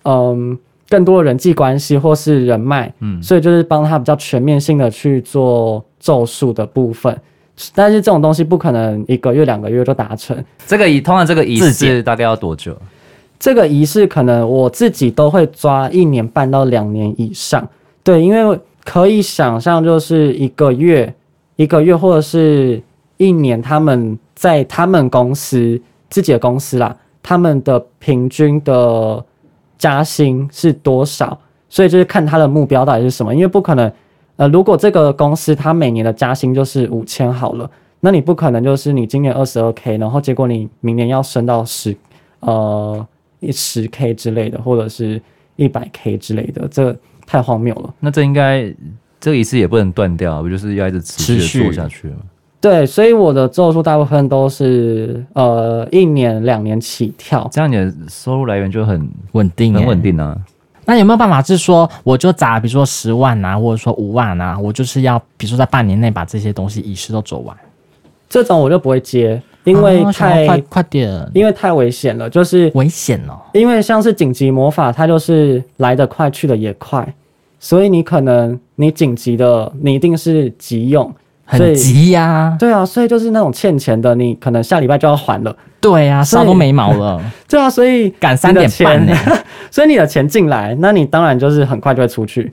[0.09, 7.19] 嗯，更多的人际关系或是人脉，嗯，所以就是帮他比较全面性的去做咒术的部分，
[7.75, 10.41] 但是这种东西不可能一个月两个月就达成。
[10.65, 12.73] 这个以通常这个仪式大概要多久？
[13.39, 17.67] 这个仪式可能我自己都会抓一年半到两年以上，
[18.03, 21.13] 对，因为可以想象就是一个月
[21.55, 22.81] 一个月或者是
[23.17, 29.23] 一年，他们在他们公司自己的公司啦，他们的平均的。
[29.79, 31.37] 加薪是多少？
[31.69, 33.91] 所以就是看他的目标到底是什么，因为不可能，
[34.37, 37.69] 呃，如果这个公司他每年的加薪就是五千好了，
[37.99, 41.95] 那你不可能就是你今年二十二 k，然后结果你明年要升到十，
[42.39, 43.07] 呃，
[43.39, 45.21] 一十 k 之类的，或者是
[45.55, 46.95] 一百 k 之类的，这
[47.25, 47.93] 太荒谬了。
[47.99, 48.73] 那这应该
[49.19, 52.17] 这一次也不能断掉，不就是要一直持续做下去吗？
[52.59, 60.35] 对，所以我的咒术大部分都是呃一年两年起跳，这样你的收入来源就很稳定，很稳定啊。
[60.85, 67.55] 那有没有办法是说，我就砸，比如说十万啊，或者说五万啊，我就是要，比如说在半年内把这些东西仪式都走完，
[68.27, 73.37] 这种我就不会接，因为太、哦、快快点，因为太危险了，就是危险哦。
[73.53, 77.13] 因为像是紧急魔法，它就是来得快去得也快，
[77.59, 81.13] 所以你可能你紧急的，你一定是急用。
[81.49, 85.55] 很急呀、啊，对啊，所以就是那种欠钱的，你可能下礼拜就要还了。
[85.79, 87.21] 对呀、啊，烧都没毛了。
[87.47, 89.15] 对啊，所以赶三点半呢，
[89.71, 92.51] 所以你的钱进来，那你当然就是很快就会出去。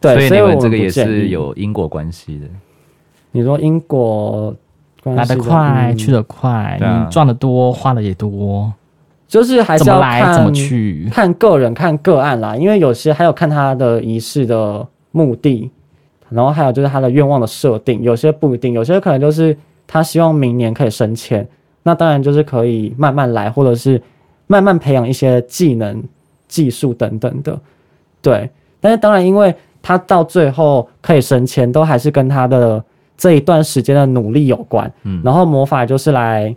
[0.00, 2.46] 对，所以你们这个也是有因果关系的。
[3.32, 4.54] 你说因果
[5.04, 8.72] 来得快，嗯、去得快，你赚得多，花的也多，
[9.26, 12.56] 就是还是要看怎么来怎么去，看个人看个案啦。
[12.56, 15.70] 因为有些还有看他的仪式的目的。
[16.30, 21.46] 然后还有就是他的愿望的设定，有些不一定，有些可能就是他希望明年可以升迁，
[21.84, 24.02] 那当然就是可以慢慢来，或者是
[24.48, 26.02] 慢慢培养一些技能、
[26.48, 27.56] 技术等等的，
[28.20, 28.50] 对。
[28.80, 32.82] 但是当然，因为他到最后可以升迁，都还是跟他的
[33.16, 34.90] 这一段时间的努力有关。
[35.02, 35.20] 嗯。
[35.24, 36.54] 然后魔法就是来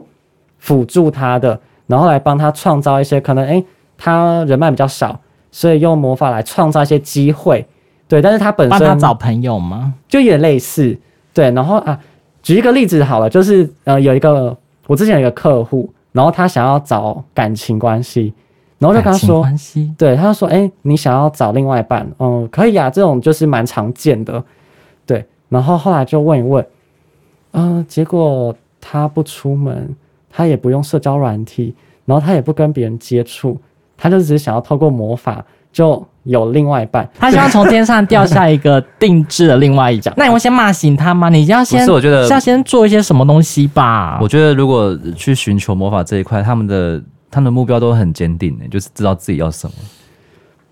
[0.58, 3.64] 辅助他的，然后来帮他创造一些可能，诶，
[3.98, 5.20] 他人脉比较少，
[5.52, 7.66] 所以用魔法来创造一些机会。
[8.08, 9.94] 对，但是他本身帮他找朋友吗？
[10.08, 10.98] 就有点类似，
[11.34, 11.52] 对。
[11.52, 12.00] 然后啊，
[12.42, 14.56] 举一个例子好了，就是呃，有一个
[14.88, 18.34] 我之前有一个客户，然后他想要找感情关系，
[18.80, 19.46] 然后就跟他说，
[19.98, 24.42] 对，他就说，哎，你想要找另外一半，嗯，可以啊，这种就是蛮常见的，
[25.06, 25.26] 对。
[25.50, 26.66] 然后后来就问一问，
[27.52, 29.96] 嗯、呃，结果他不出门，
[30.30, 33.60] 他也不用社交软体，然后他也不跟别人接触，
[33.98, 36.06] 他就只是想要透过魔法就。
[36.28, 40.14] 有另外一半，他希望从天上掉下一个定制的另外一张。
[40.18, 41.30] 那你会先骂醒他吗？
[41.30, 44.20] 你要先，是我觉得是要先做一些什么东西吧。
[44.22, 49.74] 我觉得如果去寻求魔法这一块，他们的他们的目标都很坚定的，就是知道自己要什么。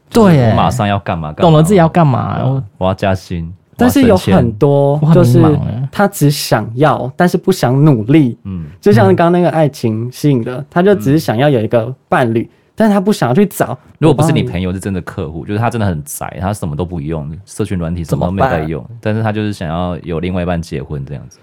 [0.09, 1.49] 对，我马上要干嘛，干嘛？
[1.49, 2.61] 懂得自己要干嘛。
[2.77, 5.43] 我要加薪，但是有很多就是
[5.91, 8.37] 他只想要，但是不想努力。
[8.45, 13.77] 嗯，就像刚刚那个爱情吸引的，他就只是想要有一个伴侣，但是他不想要去找。
[13.99, 21.37] 如果不是你朋友，是真的客户，就是他真的很宅，他什么都不用，社群软体什么都没在用，但是他就是想要有另外一半结婚这样子。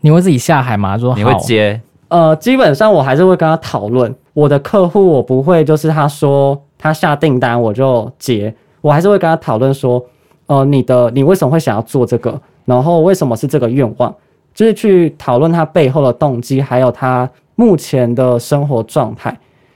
[0.00, 0.96] 你会自己下海吗？
[0.96, 1.78] 说你会接？
[2.08, 4.14] 呃，基本上我还是会跟他讨论。
[4.32, 10.02] 我的客户我不会就是他说他下订单我就接，我还是会跟他讨论说。
[10.48, 12.38] 呃，你的你为什么会想要做这个？
[12.64, 14.14] 然后为什么是这个愿望？
[14.52, 19.34] 就是去讨论他背后的动机，还有他目前的生活状态。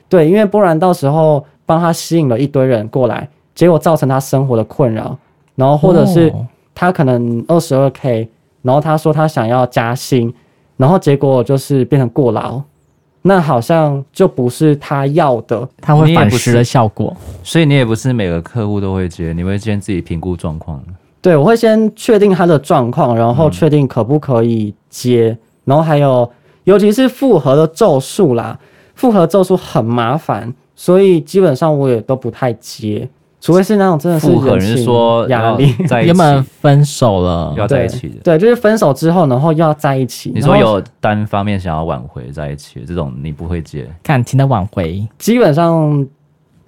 [0.08, 5.16] 对，因为不然到时候帮他吸引了一堆人过来，结果造成他生活的困扰。
[5.54, 6.32] 然后或者是
[6.74, 8.28] 他可能二十二 K，
[8.62, 10.32] 然后他说他想要加薪，
[10.76, 12.60] 然后结果就是变成过劳。
[13.22, 17.16] 那好像就不是他要的，他会反噬的效果。
[17.44, 20.82] 所以你也不是每个客户都会接，你会先自己评估状况。
[21.20, 26.28] 对，我会先确定他的状况，然后确定可不可以接，嗯、然后还有
[26.64, 28.58] 尤其是复合的咒术啦，
[28.96, 33.08] 复合咒术很麻烦，所以基本上我也都不太接。
[33.42, 35.74] 除非是那种真的是人是说压力，
[36.04, 40.30] 原本分手了要在一起的，对，就是分手之后，然后又要在一起。
[40.32, 46.06] 你说有单方面想要挽回在一起这种，你不会接感情的挽回，基本上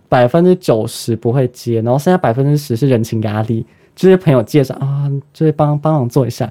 [0.09, 6.51] 百分之九十不会接，然后剩下百分之十是人情压力，就是朋友介绍啊，就是帮帮忙做一下。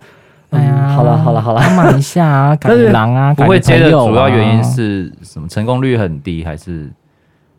[0.51, 5.49] 哎呀，好了好了好了，帮忙一下啊， 感狼啊，不会接的主要原因是什么？
[5.49, 6.89] 成功率很低还是？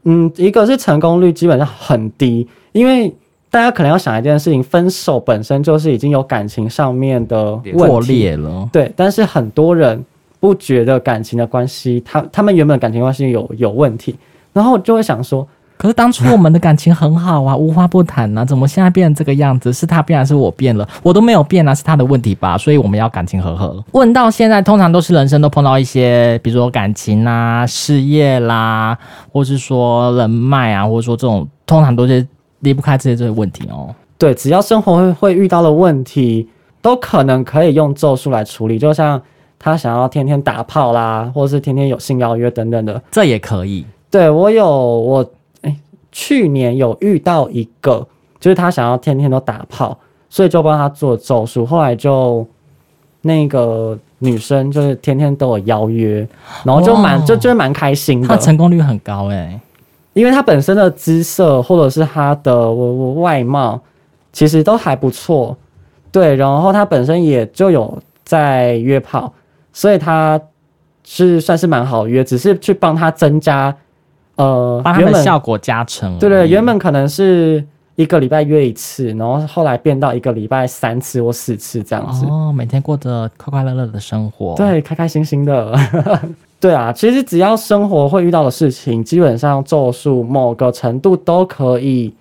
[0.04, 3.14] 嗯，一个是成功率基本上很低，因为
[3.50, 8.92] 大家可能要想一件事情，分手本身就是已经有感情上面的破裂了，对。
[8.96, 10.04] 但是很多人
[10.40, 14.16] 不觉得感情的关系，他他们原本感情关系有有问题，
[14.52, 15.46] 然后就会想说。
[15.76, 19.72] 可是当初我们的感情很好啊， 无话不谈啊，怎么现在变成这个样子？
[19.72, 20.88] 是他变还是我变了？
[21.02, 22.56] 我都没有变啊，是他的问题吧？
[22.56, 23.84] 所以我们要感情和和。
[23.92, 28.96] 问到现在，通常都是人生都碰到一些，比如说感情啊、事业啦，
[29.32, 32.26] 或是说人脉啊，或者说这种，通常都是
[32.60, 33.92] 离不开这些这些问题哦。
[34.16, 36.48] 对，只要生活会会遇到的问题，
[36.80, 38.78] 都可能可以用咒术来处理。
[38.78, 39.20] 就像
[39.58, 43.84] 他想要天天打炮啦，或是天天有性邀约等等的，这也可以。
[44.08, 45.30] 对，我有我。
[46.16, 48.06] 去年有遇到一个，
[48.38, 49.98] 就是他想要天天都打炮，
[50.30, 51.66] 所以就帮他做咒术。
[51.66, 52.46] 后来就
[53.22, 56.26] 那个女生就是天天都有邀约，
[56.62, 58.28] 然后就蛮就就蛮开心的。
[58.28, 59.60] 他成功率很高哎、欸，
[60.12, 63.80] 因为他本身的姿色或者是他的外貌
[64.32, 65.56] 其实都还不错，
[66.12, 66.36] 对。
[66.36, 69.32] 然后他本身也就有在约炮，
[69.72, 70.40] 所以他
[71.02, 73.76] 是算是蛮好约，只是去帮他增加。
[74.36, 76.18] 呃，把他们效果加成。
[76.18, 77.64] 对对，原本可能是
[77.96, 82.26] 一个礼拜约一次，然后后来变到一个礼拜三次或四次这样子。
[82.26, 84.54] 哦，每天过着快快乐乐的生活。
[84.56, 85.72] 对，开开心心的。
[86.60, 92.14] 对啊，其实只要生活会遇到的事情，基本上咒术某个程度都可以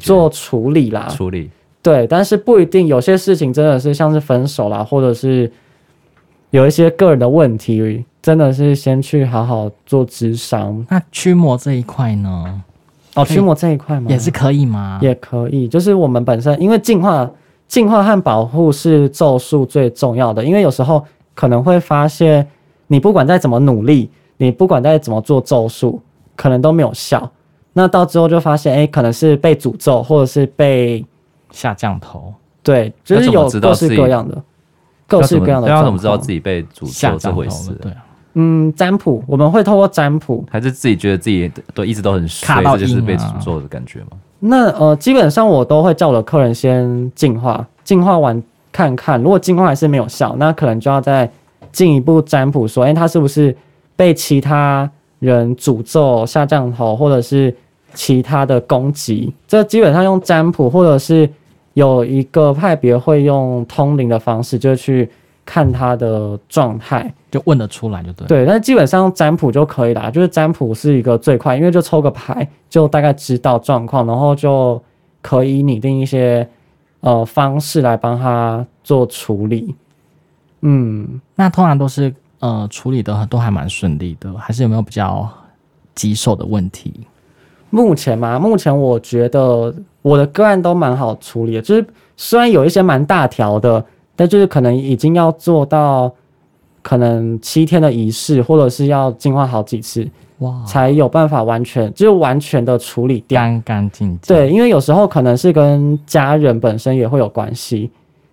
[0.00, 1.08] 做处理啦。
[1.10, 1.50] 处理。
[1.82, 5.50] 对，但是不一定，有些事情真的是像是分手啦，或者是
[6.52, 8.04] 有一些个人的问题。
[8.22, 10.86] 真的是先去好好做智商。
[10.88, 12.62] 那驱魔这一块呢？
[13.16, 14.06] 哦，驱魔这一块吗？
[14.08, 15.00] 也是可以吗？
[15.02, 17.28] 也可以，就是我们本身因为进化、
[17.66, 20.44] 进化和保护是咒术最重要的。
[20.44, 22.46] 因为有时候可能会发现，
[22.86, 26.00] 你不管再怎么努力，你不管再怎么做咒术，
[26.36, 27.28] 可能都没有效。
[27.72, 31.04] 那到之后就发现，哎、欸，可能是被诅咒，或者是被
[31.50, 32.32] 下降头。
[32.62, 34.40] 对，就是有各式各样的、
[35.20, 35.68] 各式各样的。
[35.68, 37.72] 大家怎么知道自己被诅咒这回事？
[37.80, 37.96] 对啊。
[38.34, 44.06] 嗯，占卜我们会透过占卜，还是自己觉得自己都一直都很衰，这就是被诅咒的感觉吗？
[44.40, 51.30] 那呃，基本上我都会叫我的客人先进化，进化完看看，如果进化还是没有效，那可能就要再
[51.70, 53.54] 进一步占卜，说，哎、欸，他是不是
[53.94, 57.54] 被其他人诅咒、下降头，或者是
[57.92, 59.32] 其他的攻击？
[59.46, 61.28] 这基本上用占卜，或者是
[61.74, 65.10] 有一个派别会用通灵的方式，就去
[65.44, 67.12] 看他的状态。
[67.30, 74.80] 就问得出来就对，对，但是基本上占卜就可以啦，就是占卜是一个最快，因为就抽个牌就大概知道状况，然后就
[75.22, 76.46] 可以拟定一些
[77.00, 79.74] 呃方式来帮他做处理。
[80.60, 85.26] 嗯，那通常都是呃处理的都还蛮顺利的，还是有没有比较
[85.94, 86.92] 棘手的问题？
[87.70, 91.86] 目前嘛，目前我觉得我的个案都蛮好处理的，就是
[92.16, 93.82] 虽然有一些蛮大条的，
[94.14, 96.12] 但就是可能已经要做到。
[96.84, 100.04] 可能七天的仪式，或者是要净化好几次，
[100.38, 104.34] 哇，才有办法完全就是完全的处理掉，干干净净。
[104.34, 107.88] 对，因为有时候可能是跟家人本身也会有关系，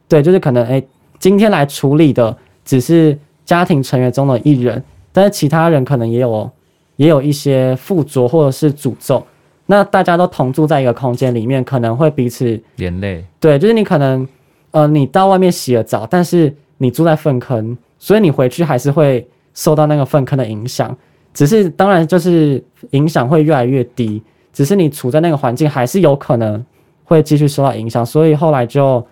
[0.08, 0.88] 对，就是可能哎、欸，
[1.20, 3.16] 今天来处理的只是
[3.46, 6.50] 家庭成员中的一人，但是其他人可能也有
[6.96, 9.24] 也有一些附着或者是诅咒。
[9.72, 13.24] 那大家都同住在一个空间里面，可能会彼此连累。
[13.40, 14.28] 对，就是你可能
[14.72, 20.98] 呃，你到外面洗了澡，但是你住在粪坑，所以你回去还是会受到那个粪坑的影响。
[21.36, 24.20] 只是当然就是影响会越来越低，
[24.52, 26.66] 只是你处在那个环境还是有可能
[27.04, 29.06] 会继续受到影响，所以后来就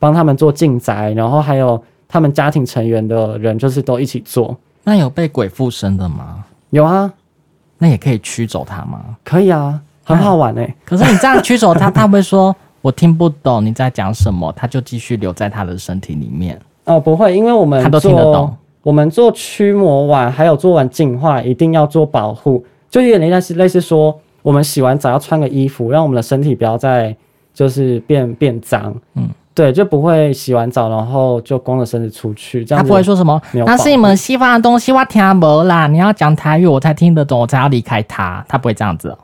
[0.00, 4.56] 帮他们做净宅，然后还有他们家庭成员的人就是都一起做。
[4.82, 6.44] 那有被鬼附身的吗？
[6.70, 7.12] 有啊，
[7.78, 9.16] 那也可以驱走他吗？
[9.22, 9.80] 可以啊。
[10.04, 16.58] 很好玩哎、欸，可是你这样驱走他，他会说我听不懂你在讲什么，他就继续留在他的身体里面。
[16.84, 18.54] 哦，不会，因为我们他都听得懂。
[18.82, 27.16] 我们做驱魔完，还有做完净化，一定要做保护，就有点类似类似说，我们洗完澡要穿个衣服，让我们的身体不要再
[27.54, 28.92] 就是变变脏。
[29.14, 32.64] 嗯，对，就不会洗完澡然后就光着身子出去。
[32.64, 35.86] 这样他不会说什么，那是你们西方的东西，我听不啦。
[35.86, 38.44] 你要讲台语，我才听得懂，我才要离开他。
[38.48, 39.18] 他不会这样子哦。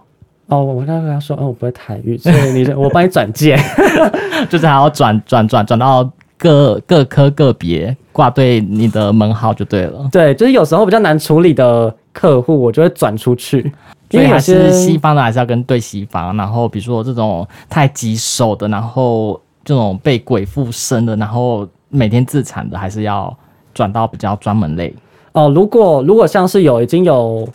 [0.48, 3.56] 哦，我刚刚跟他说，哦，我不会台语， 所以你我帮你转介，
[4.48, 10.08] 就是还要转转转转到各各科个别挂对你的门号就对了。
[10.10, 13.72] 对，就是有时候比较难处理的客户，我就会转出去。
[14.10, 16.34] 所以还是西方的，还是要跟对西方。
[16.34, 23.36] 然后比如说这种太棘手的，然后这种被鬼附身的，然后每天自残的，还是要
[23.74, 24.94] 转到比较专门类。
[25.32, 27.46] 哦，如果如果像是有已经有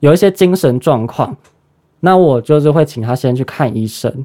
[0.00, 1.32] 有一些精神状况。
[2.02, 4.24] 那我就是会请他先去看医生，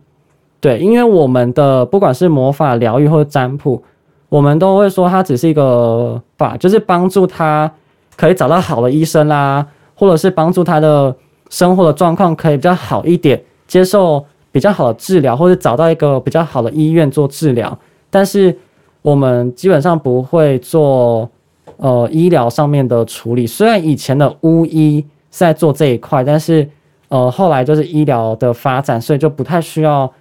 [0.62, 3.84] 对，因为我们的不管是魔法疗愈或者占卜，
[4.30, 7.70] 我们都会说他只是一个法，就是帮助他
[8.16, 11.14] 可以找到好的医生啦，或者是帮助他的
[11.50, 14.24] 生活的状况可以比较好一点，接受
[14.54, 17.78] 比较好的治疗，或者找到一个比较好的医院做治疗。
[18.10, 18.58] 但是
[19.02, 21.30] 我们基本上不会做
[21.76, 26.70] 呃医疗上面的处理，虽然以前的巫医是在做这一块，但是。
[27.08, 30.12] 呃，后来就是医疗的发展，所以就不太需要，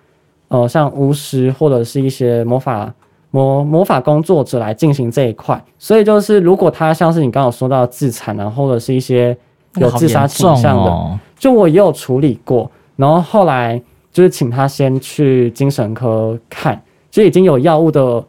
[0.49, 2.93] 呃，像巫师或者是一些魔法
[3.31, 5.59] 魔魔法工作者来进行这一块。
[5.79, 9.35] 所以就是，如果他像是你刚刚说到自残啊，或者是一些
[9.77, 12.71] 有自杀倾向的，哦、就我也有处理过。
[12.97, 13.81] 然后后来
[14.13, 16.81] 就是请他先去精神科看，
[17.11, 18.23] 就已经有药物的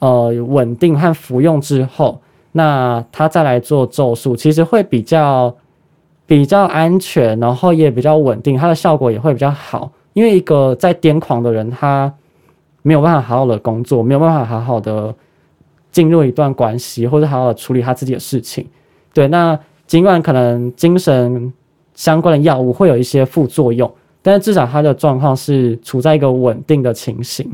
[0.00, 2.20] 呃稳定和服用之后，
[2.52, 5.54] 那他再来做咒术，其实会比较。
[6.28, 9.90] 比较安全，然后也比较稳定，它的效果也会比较好。
[10.12, 12.12] 因为一个在癫狂的人，他
[12.82, 15.14] 没有办法好好的工作，没有办法好好的
[15.90, 18.66] 进入一段关系，或者好好的处理他自己的事情。
[19.14, 21.50] 对，那尽管可能精神
[21.94, 27.50] 相关的药物会有一些副作用，但是至少他的状况是处在一个稳定的情形。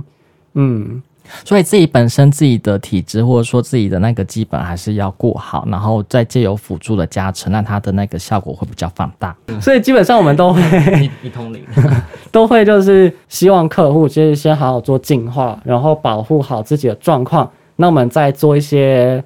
[0.54, 1.00] 嗯。
[1.44, 9.34] 所以自己本身自己的体质，或者说自己的那个基本还是要过好，然后再借由辅助的加持，那它的那个效果会比较放大。
[9.60, 11.64] 所以基本上我们都会一通灵，
[12.30, 17.50] 都会就是希望客户就是先好好做净化，然后保护好自己的状况。
[17.76, 19.22] 那我们再做一些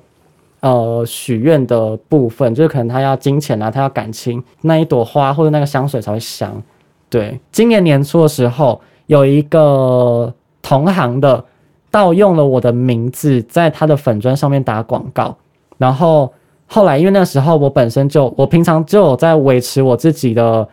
[0.60, 6.62] 呃许愿的部分，就是可能他要金钱啊，他要感情，那一朵花或者那个香水才会香。
[7.10, 10.32] 对，今年年初的时候有一个
[10.62, 11.44] 同行的。
[11.90, 15.34] 盗用了我的名字，在他的粉砖上面打广告，
[15.78, 16.30] 然后
[16.66, 20.68] 后来因为那时候我本身就我平常就有在维持我自己的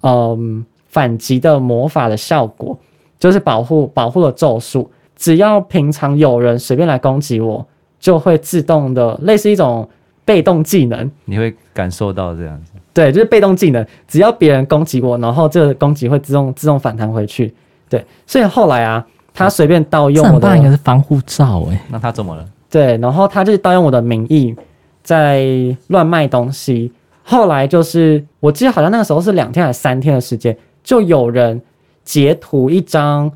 [0.00, 2.78] 嗯反击的魔法的效果，
[3.18, 7.66] 就是保护保护的咒术，只要平常有人随便来攻击我，
[7.98, 9.86] 就会自动的类似一种
[10.24, 17.54] 被动技能，你会感受到这样子，对，就是被动技能，只要别人攻击我，然后这个攻击会自动自动反弹回去，
[17.90, 19.06] 对，所以后来啊。
[19.32, 21.80] 他随便盗用我的，应该是防护罩哎。
[21.88, 22.44] 那他怎么了？
[22.68, 24.54] 对，然后他就是盗用我的名义，
[25.02, 25.44] 在
[25.88, 26.92] 乱卖东西。
[27.22, 31.60] 后来就是，我记得好像那个时候是两天还是三天的时间，就有人
[32.04, 33.30] 截图一张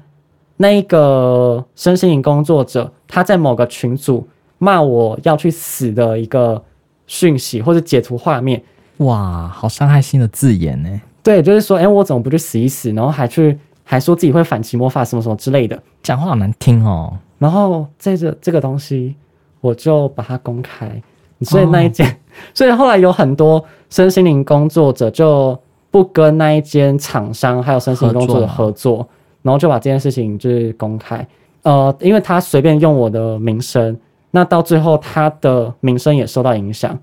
[0.56, 4.26] 那个身心灵工作者他在某个群组
[4.58, 6.62] 骂我要去死的一个
[7.06, 8.62] 讯息，或者截图画面。
[8.98, 11.00] 哇，好伤害性的字眼呢。
[11.22, 13.58] 对，就是说，哎，我怎么不去死一死，然后还去。
[13.84, 17.16] 还说自己会反击魔法什么什么之类的，讲话好难听哦。
[17.38, 19.14] 然后这个这个东西，
[19.60, 21.00] 我就把它公开。
[21.42, 22.14] 所以那一间，哦、
[22.54, 25.58] 所以后来有很多身心灵工作者就
[25.90, 29.08] 不跟那一间厂商还有身心灵工作者合作，合作
[29.42, 31.26] 然后就把这件事情就是公开。
[31.62, 33.94] 呃，因为他随便用我的名声，
[34.30, 36.98] 那到最后他的名声也受到影响。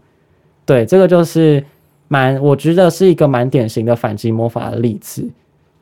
[0.65, 1.63] 对，这个就是
[2.07, 5.29] 蛮，我觉得是一个蛮典型的反击魔法的例子。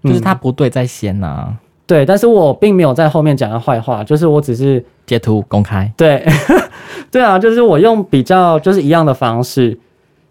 [0.03, 5.91] 就是他不对在先呐、啊嗯，对，但是我并没有在后面讲他坏话，就是我只是截图公开。
[5.97, 6.25] 对，
[7.11, 9.77] 对啊，就是我用比较就是一样的方式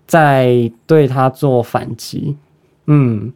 [0.06, 2.36] 在对他做反击，
[2.86, 3.32] 嗯，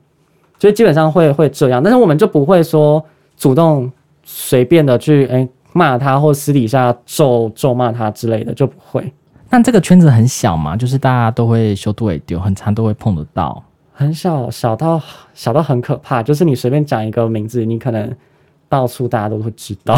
[0.59, 3.05] 所以基本上会会这样，但是我们就不会说
[3.37, 3.91] 主动
[4.23, 9.13] 随便的去哎骂他或私底下咒咒骂他之类的，就不会。
[9.51, 13.63] 但这个圈子很小嘛，就是大家都会修度尾丢，很常都会碰得到。
[14.03, 15.01] 很小，小到
[15.33, 18.13] 小到很可怕，就是你随便讲一个名字，你可能
[18.69, 19.95] 到处大家都会知道。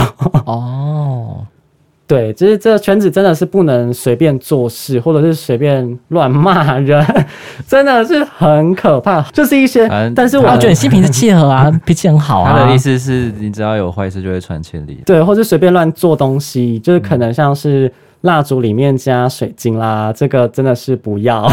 [0.46, 1.44] 哦，
[2.06, 7.04] 对，就是这个圈子真的是不能随便做事，或者是随便乱骂人，
[7.66, 9.22] 真的是很可怕。
[9.32, 12.58] 就是一些，嗯、但是我觉得你心平气和啊， 脾气很好啊。
[12.58, 17.90] 他的意思是你只要有坏事就会传千里，对，或者随便乱做东西，就是可能像是
[18.20, 21.50] 蜡烛里面加水晶啦，这个真的是不要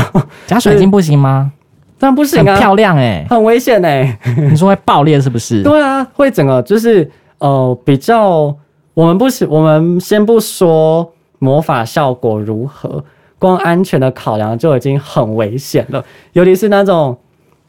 [0.47, 1.51] 加水晶不行吗？
[2.01, 4.35] 但不行啊，很漂亮哎、欸，很危险哎、欸。
[4.49, 5.61] 你说会爆裂是不是？
[5.63, 8.53] 对啊，会整个就是呃比较，
[8.95, 13.03] 我们不是，我们先不说魔法效果如何，
[13.37, 16.03] 光安全的考量就已经很危险了。
[16.33, 17.15] 尤其是那种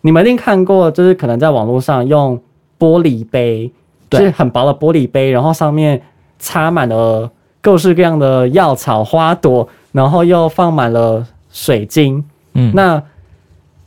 [0.00, 2.40] 你们一定看过，就是可能在网络上用
[2.78, 3.70] 玻璃杯，
[4.08, 6.00] 对就是很薄的玻璃杯，然后上面
[6.38, 7.30] 插满了
[7.60, 12.24] 各式各样的药草花朵，然后又放满了水晶，
[12.54, 13.02] 嗯，那。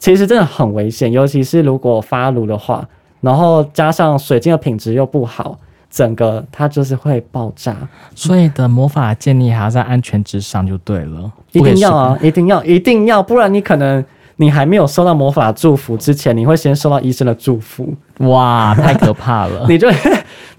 [0.06, 2.88] 其实真的很危险，尤其是如果发炉的话，
[3.22, 5.58] 然后加上水晶的品质又不好，
[5.90, 7.76] 整个它就是会爆炸。
[8.14, 17.92] 所以的魔法建立还要在安全之上就对了，一定要啊，一定要，一定要，不然你可能你还没有收到魔法祝福之前，你会先收到医生的祝福。
[18.20, 19.66] 哇，太可怕了！
[19.68, 19.88] 你就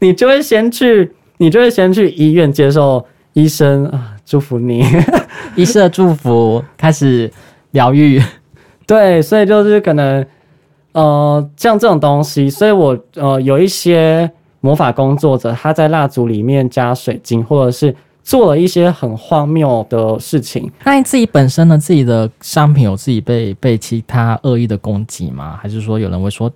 [0.01, 4.85] 你就会先去，你就会先去医院接受医生啊祝福你，
[5.55, 7.33] 医生的祝福开始
[7.71, 8.21] 疗愈。
[8.87, 10.25] 对，所以就是可能，
[10.93, 14.31] 呃，像这种东西，所以我呃有一些
[14.61, 20.71] 魔法工作者，他在蜡烛里面加水晶，或者是做了一些很荒谬的事情。
[20.85, 21.77] 那你自己本身呢？
[21.77, 25.59] 自己的商品有自己被被其他恶意的攻击吗？
[25.61, 26.49] 还是说有人会说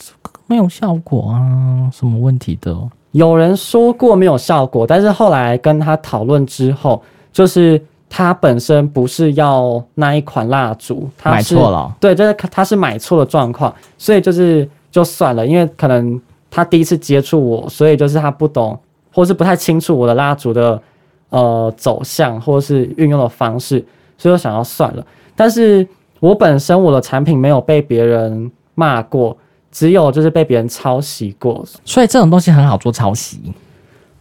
[0.46, 1.90] 没有效果啊？
[1.92, 2.76] 什么问题的？
[3.10, 7.02] 有人说过没有效果，但是后来跟他讨论之后，
[7.32, 7.82] 就是。
[8.12, 11.96] 他本身不是要那一款蜡烛，他是买错了。
[12.00, 18.76] 对，就是他是买错了状况，所以就是就算了，因为可能他第一次接触我，所以就是他不懂，
[19.14, 20.82] 或是不太清楚我的蜡烛的
[21.28, 23.82] 呃走向，或是运用的方式，
[24.18, 25.06] 所以我想要算了。
[25.36, 25.86] 但是
[26.18, 29.38] 我本身我的产品没有被别人骂过，
[29.70, 33.40] 只有就是被别人抄袭过，所以这种东西很好做抄袭。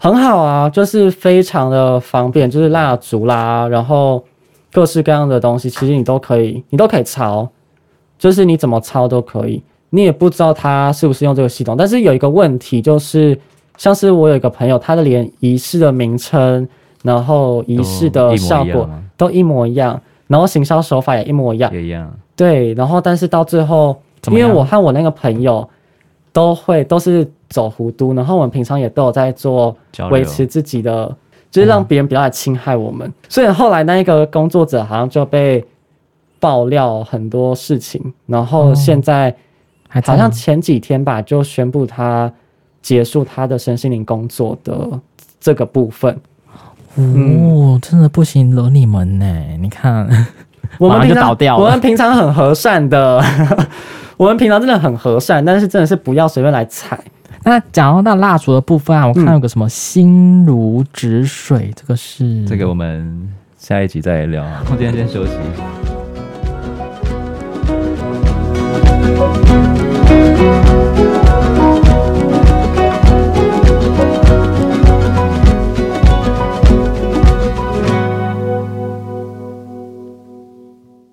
[0.01, 4.23] 很好啊，就是非常的方便，就是蜡烛啦，然后
[4.71, 7.45] 各式各样的东西，其实你都可以，你都可以抄，
[8.17, 9.61] 就是你怎么抄都可以。
[9.89, 13.37] 你也不知道他是不是用这个系统，但是有一个问题就是，
[13.75, 16.65] 像是我有一个朋友，他的连仪式的名称，
[17.03, 22.09] 然后仪式的效果都一模一样，然后行销手法也一模一样，一样。
[22.37, 25.67] 对，然后但是到最后，因为我和我那个朋友
[26.33, 27.29] 都会都是。
[27.49, 29.75] 走弧度，然后我们平常也都有在做
[30.11, 31.17] 维持自己的，
[31.49, 33.07] 就是让别人不要来侵害我们。
[33.07, 35.65] 嗯、所以后来那一个工作者好像就被
[36.39, 39.35] 爆料很多事情，然后现在
[39.87, 42.31] 好像前几天吧，就宣布他
[42.83, 44.87] 结束他的身心灵工作的
[45.39, 46.15] 这个部分。
[46.93, 49.25] 哦，真的不行，惹你们呢？
[49.59, 50.07] 你看，
[50.77, 53.23] 我们平常我们平常很和善的，
[54.15, 56.97] 我们平常真的很和善，但是真的是不要随便来踩。
[57.43, 65.33] 那讲到那蜡烛的部分啊，我看有个什么心如止水，这个是这个我们下一集再聊啊，今天先休息。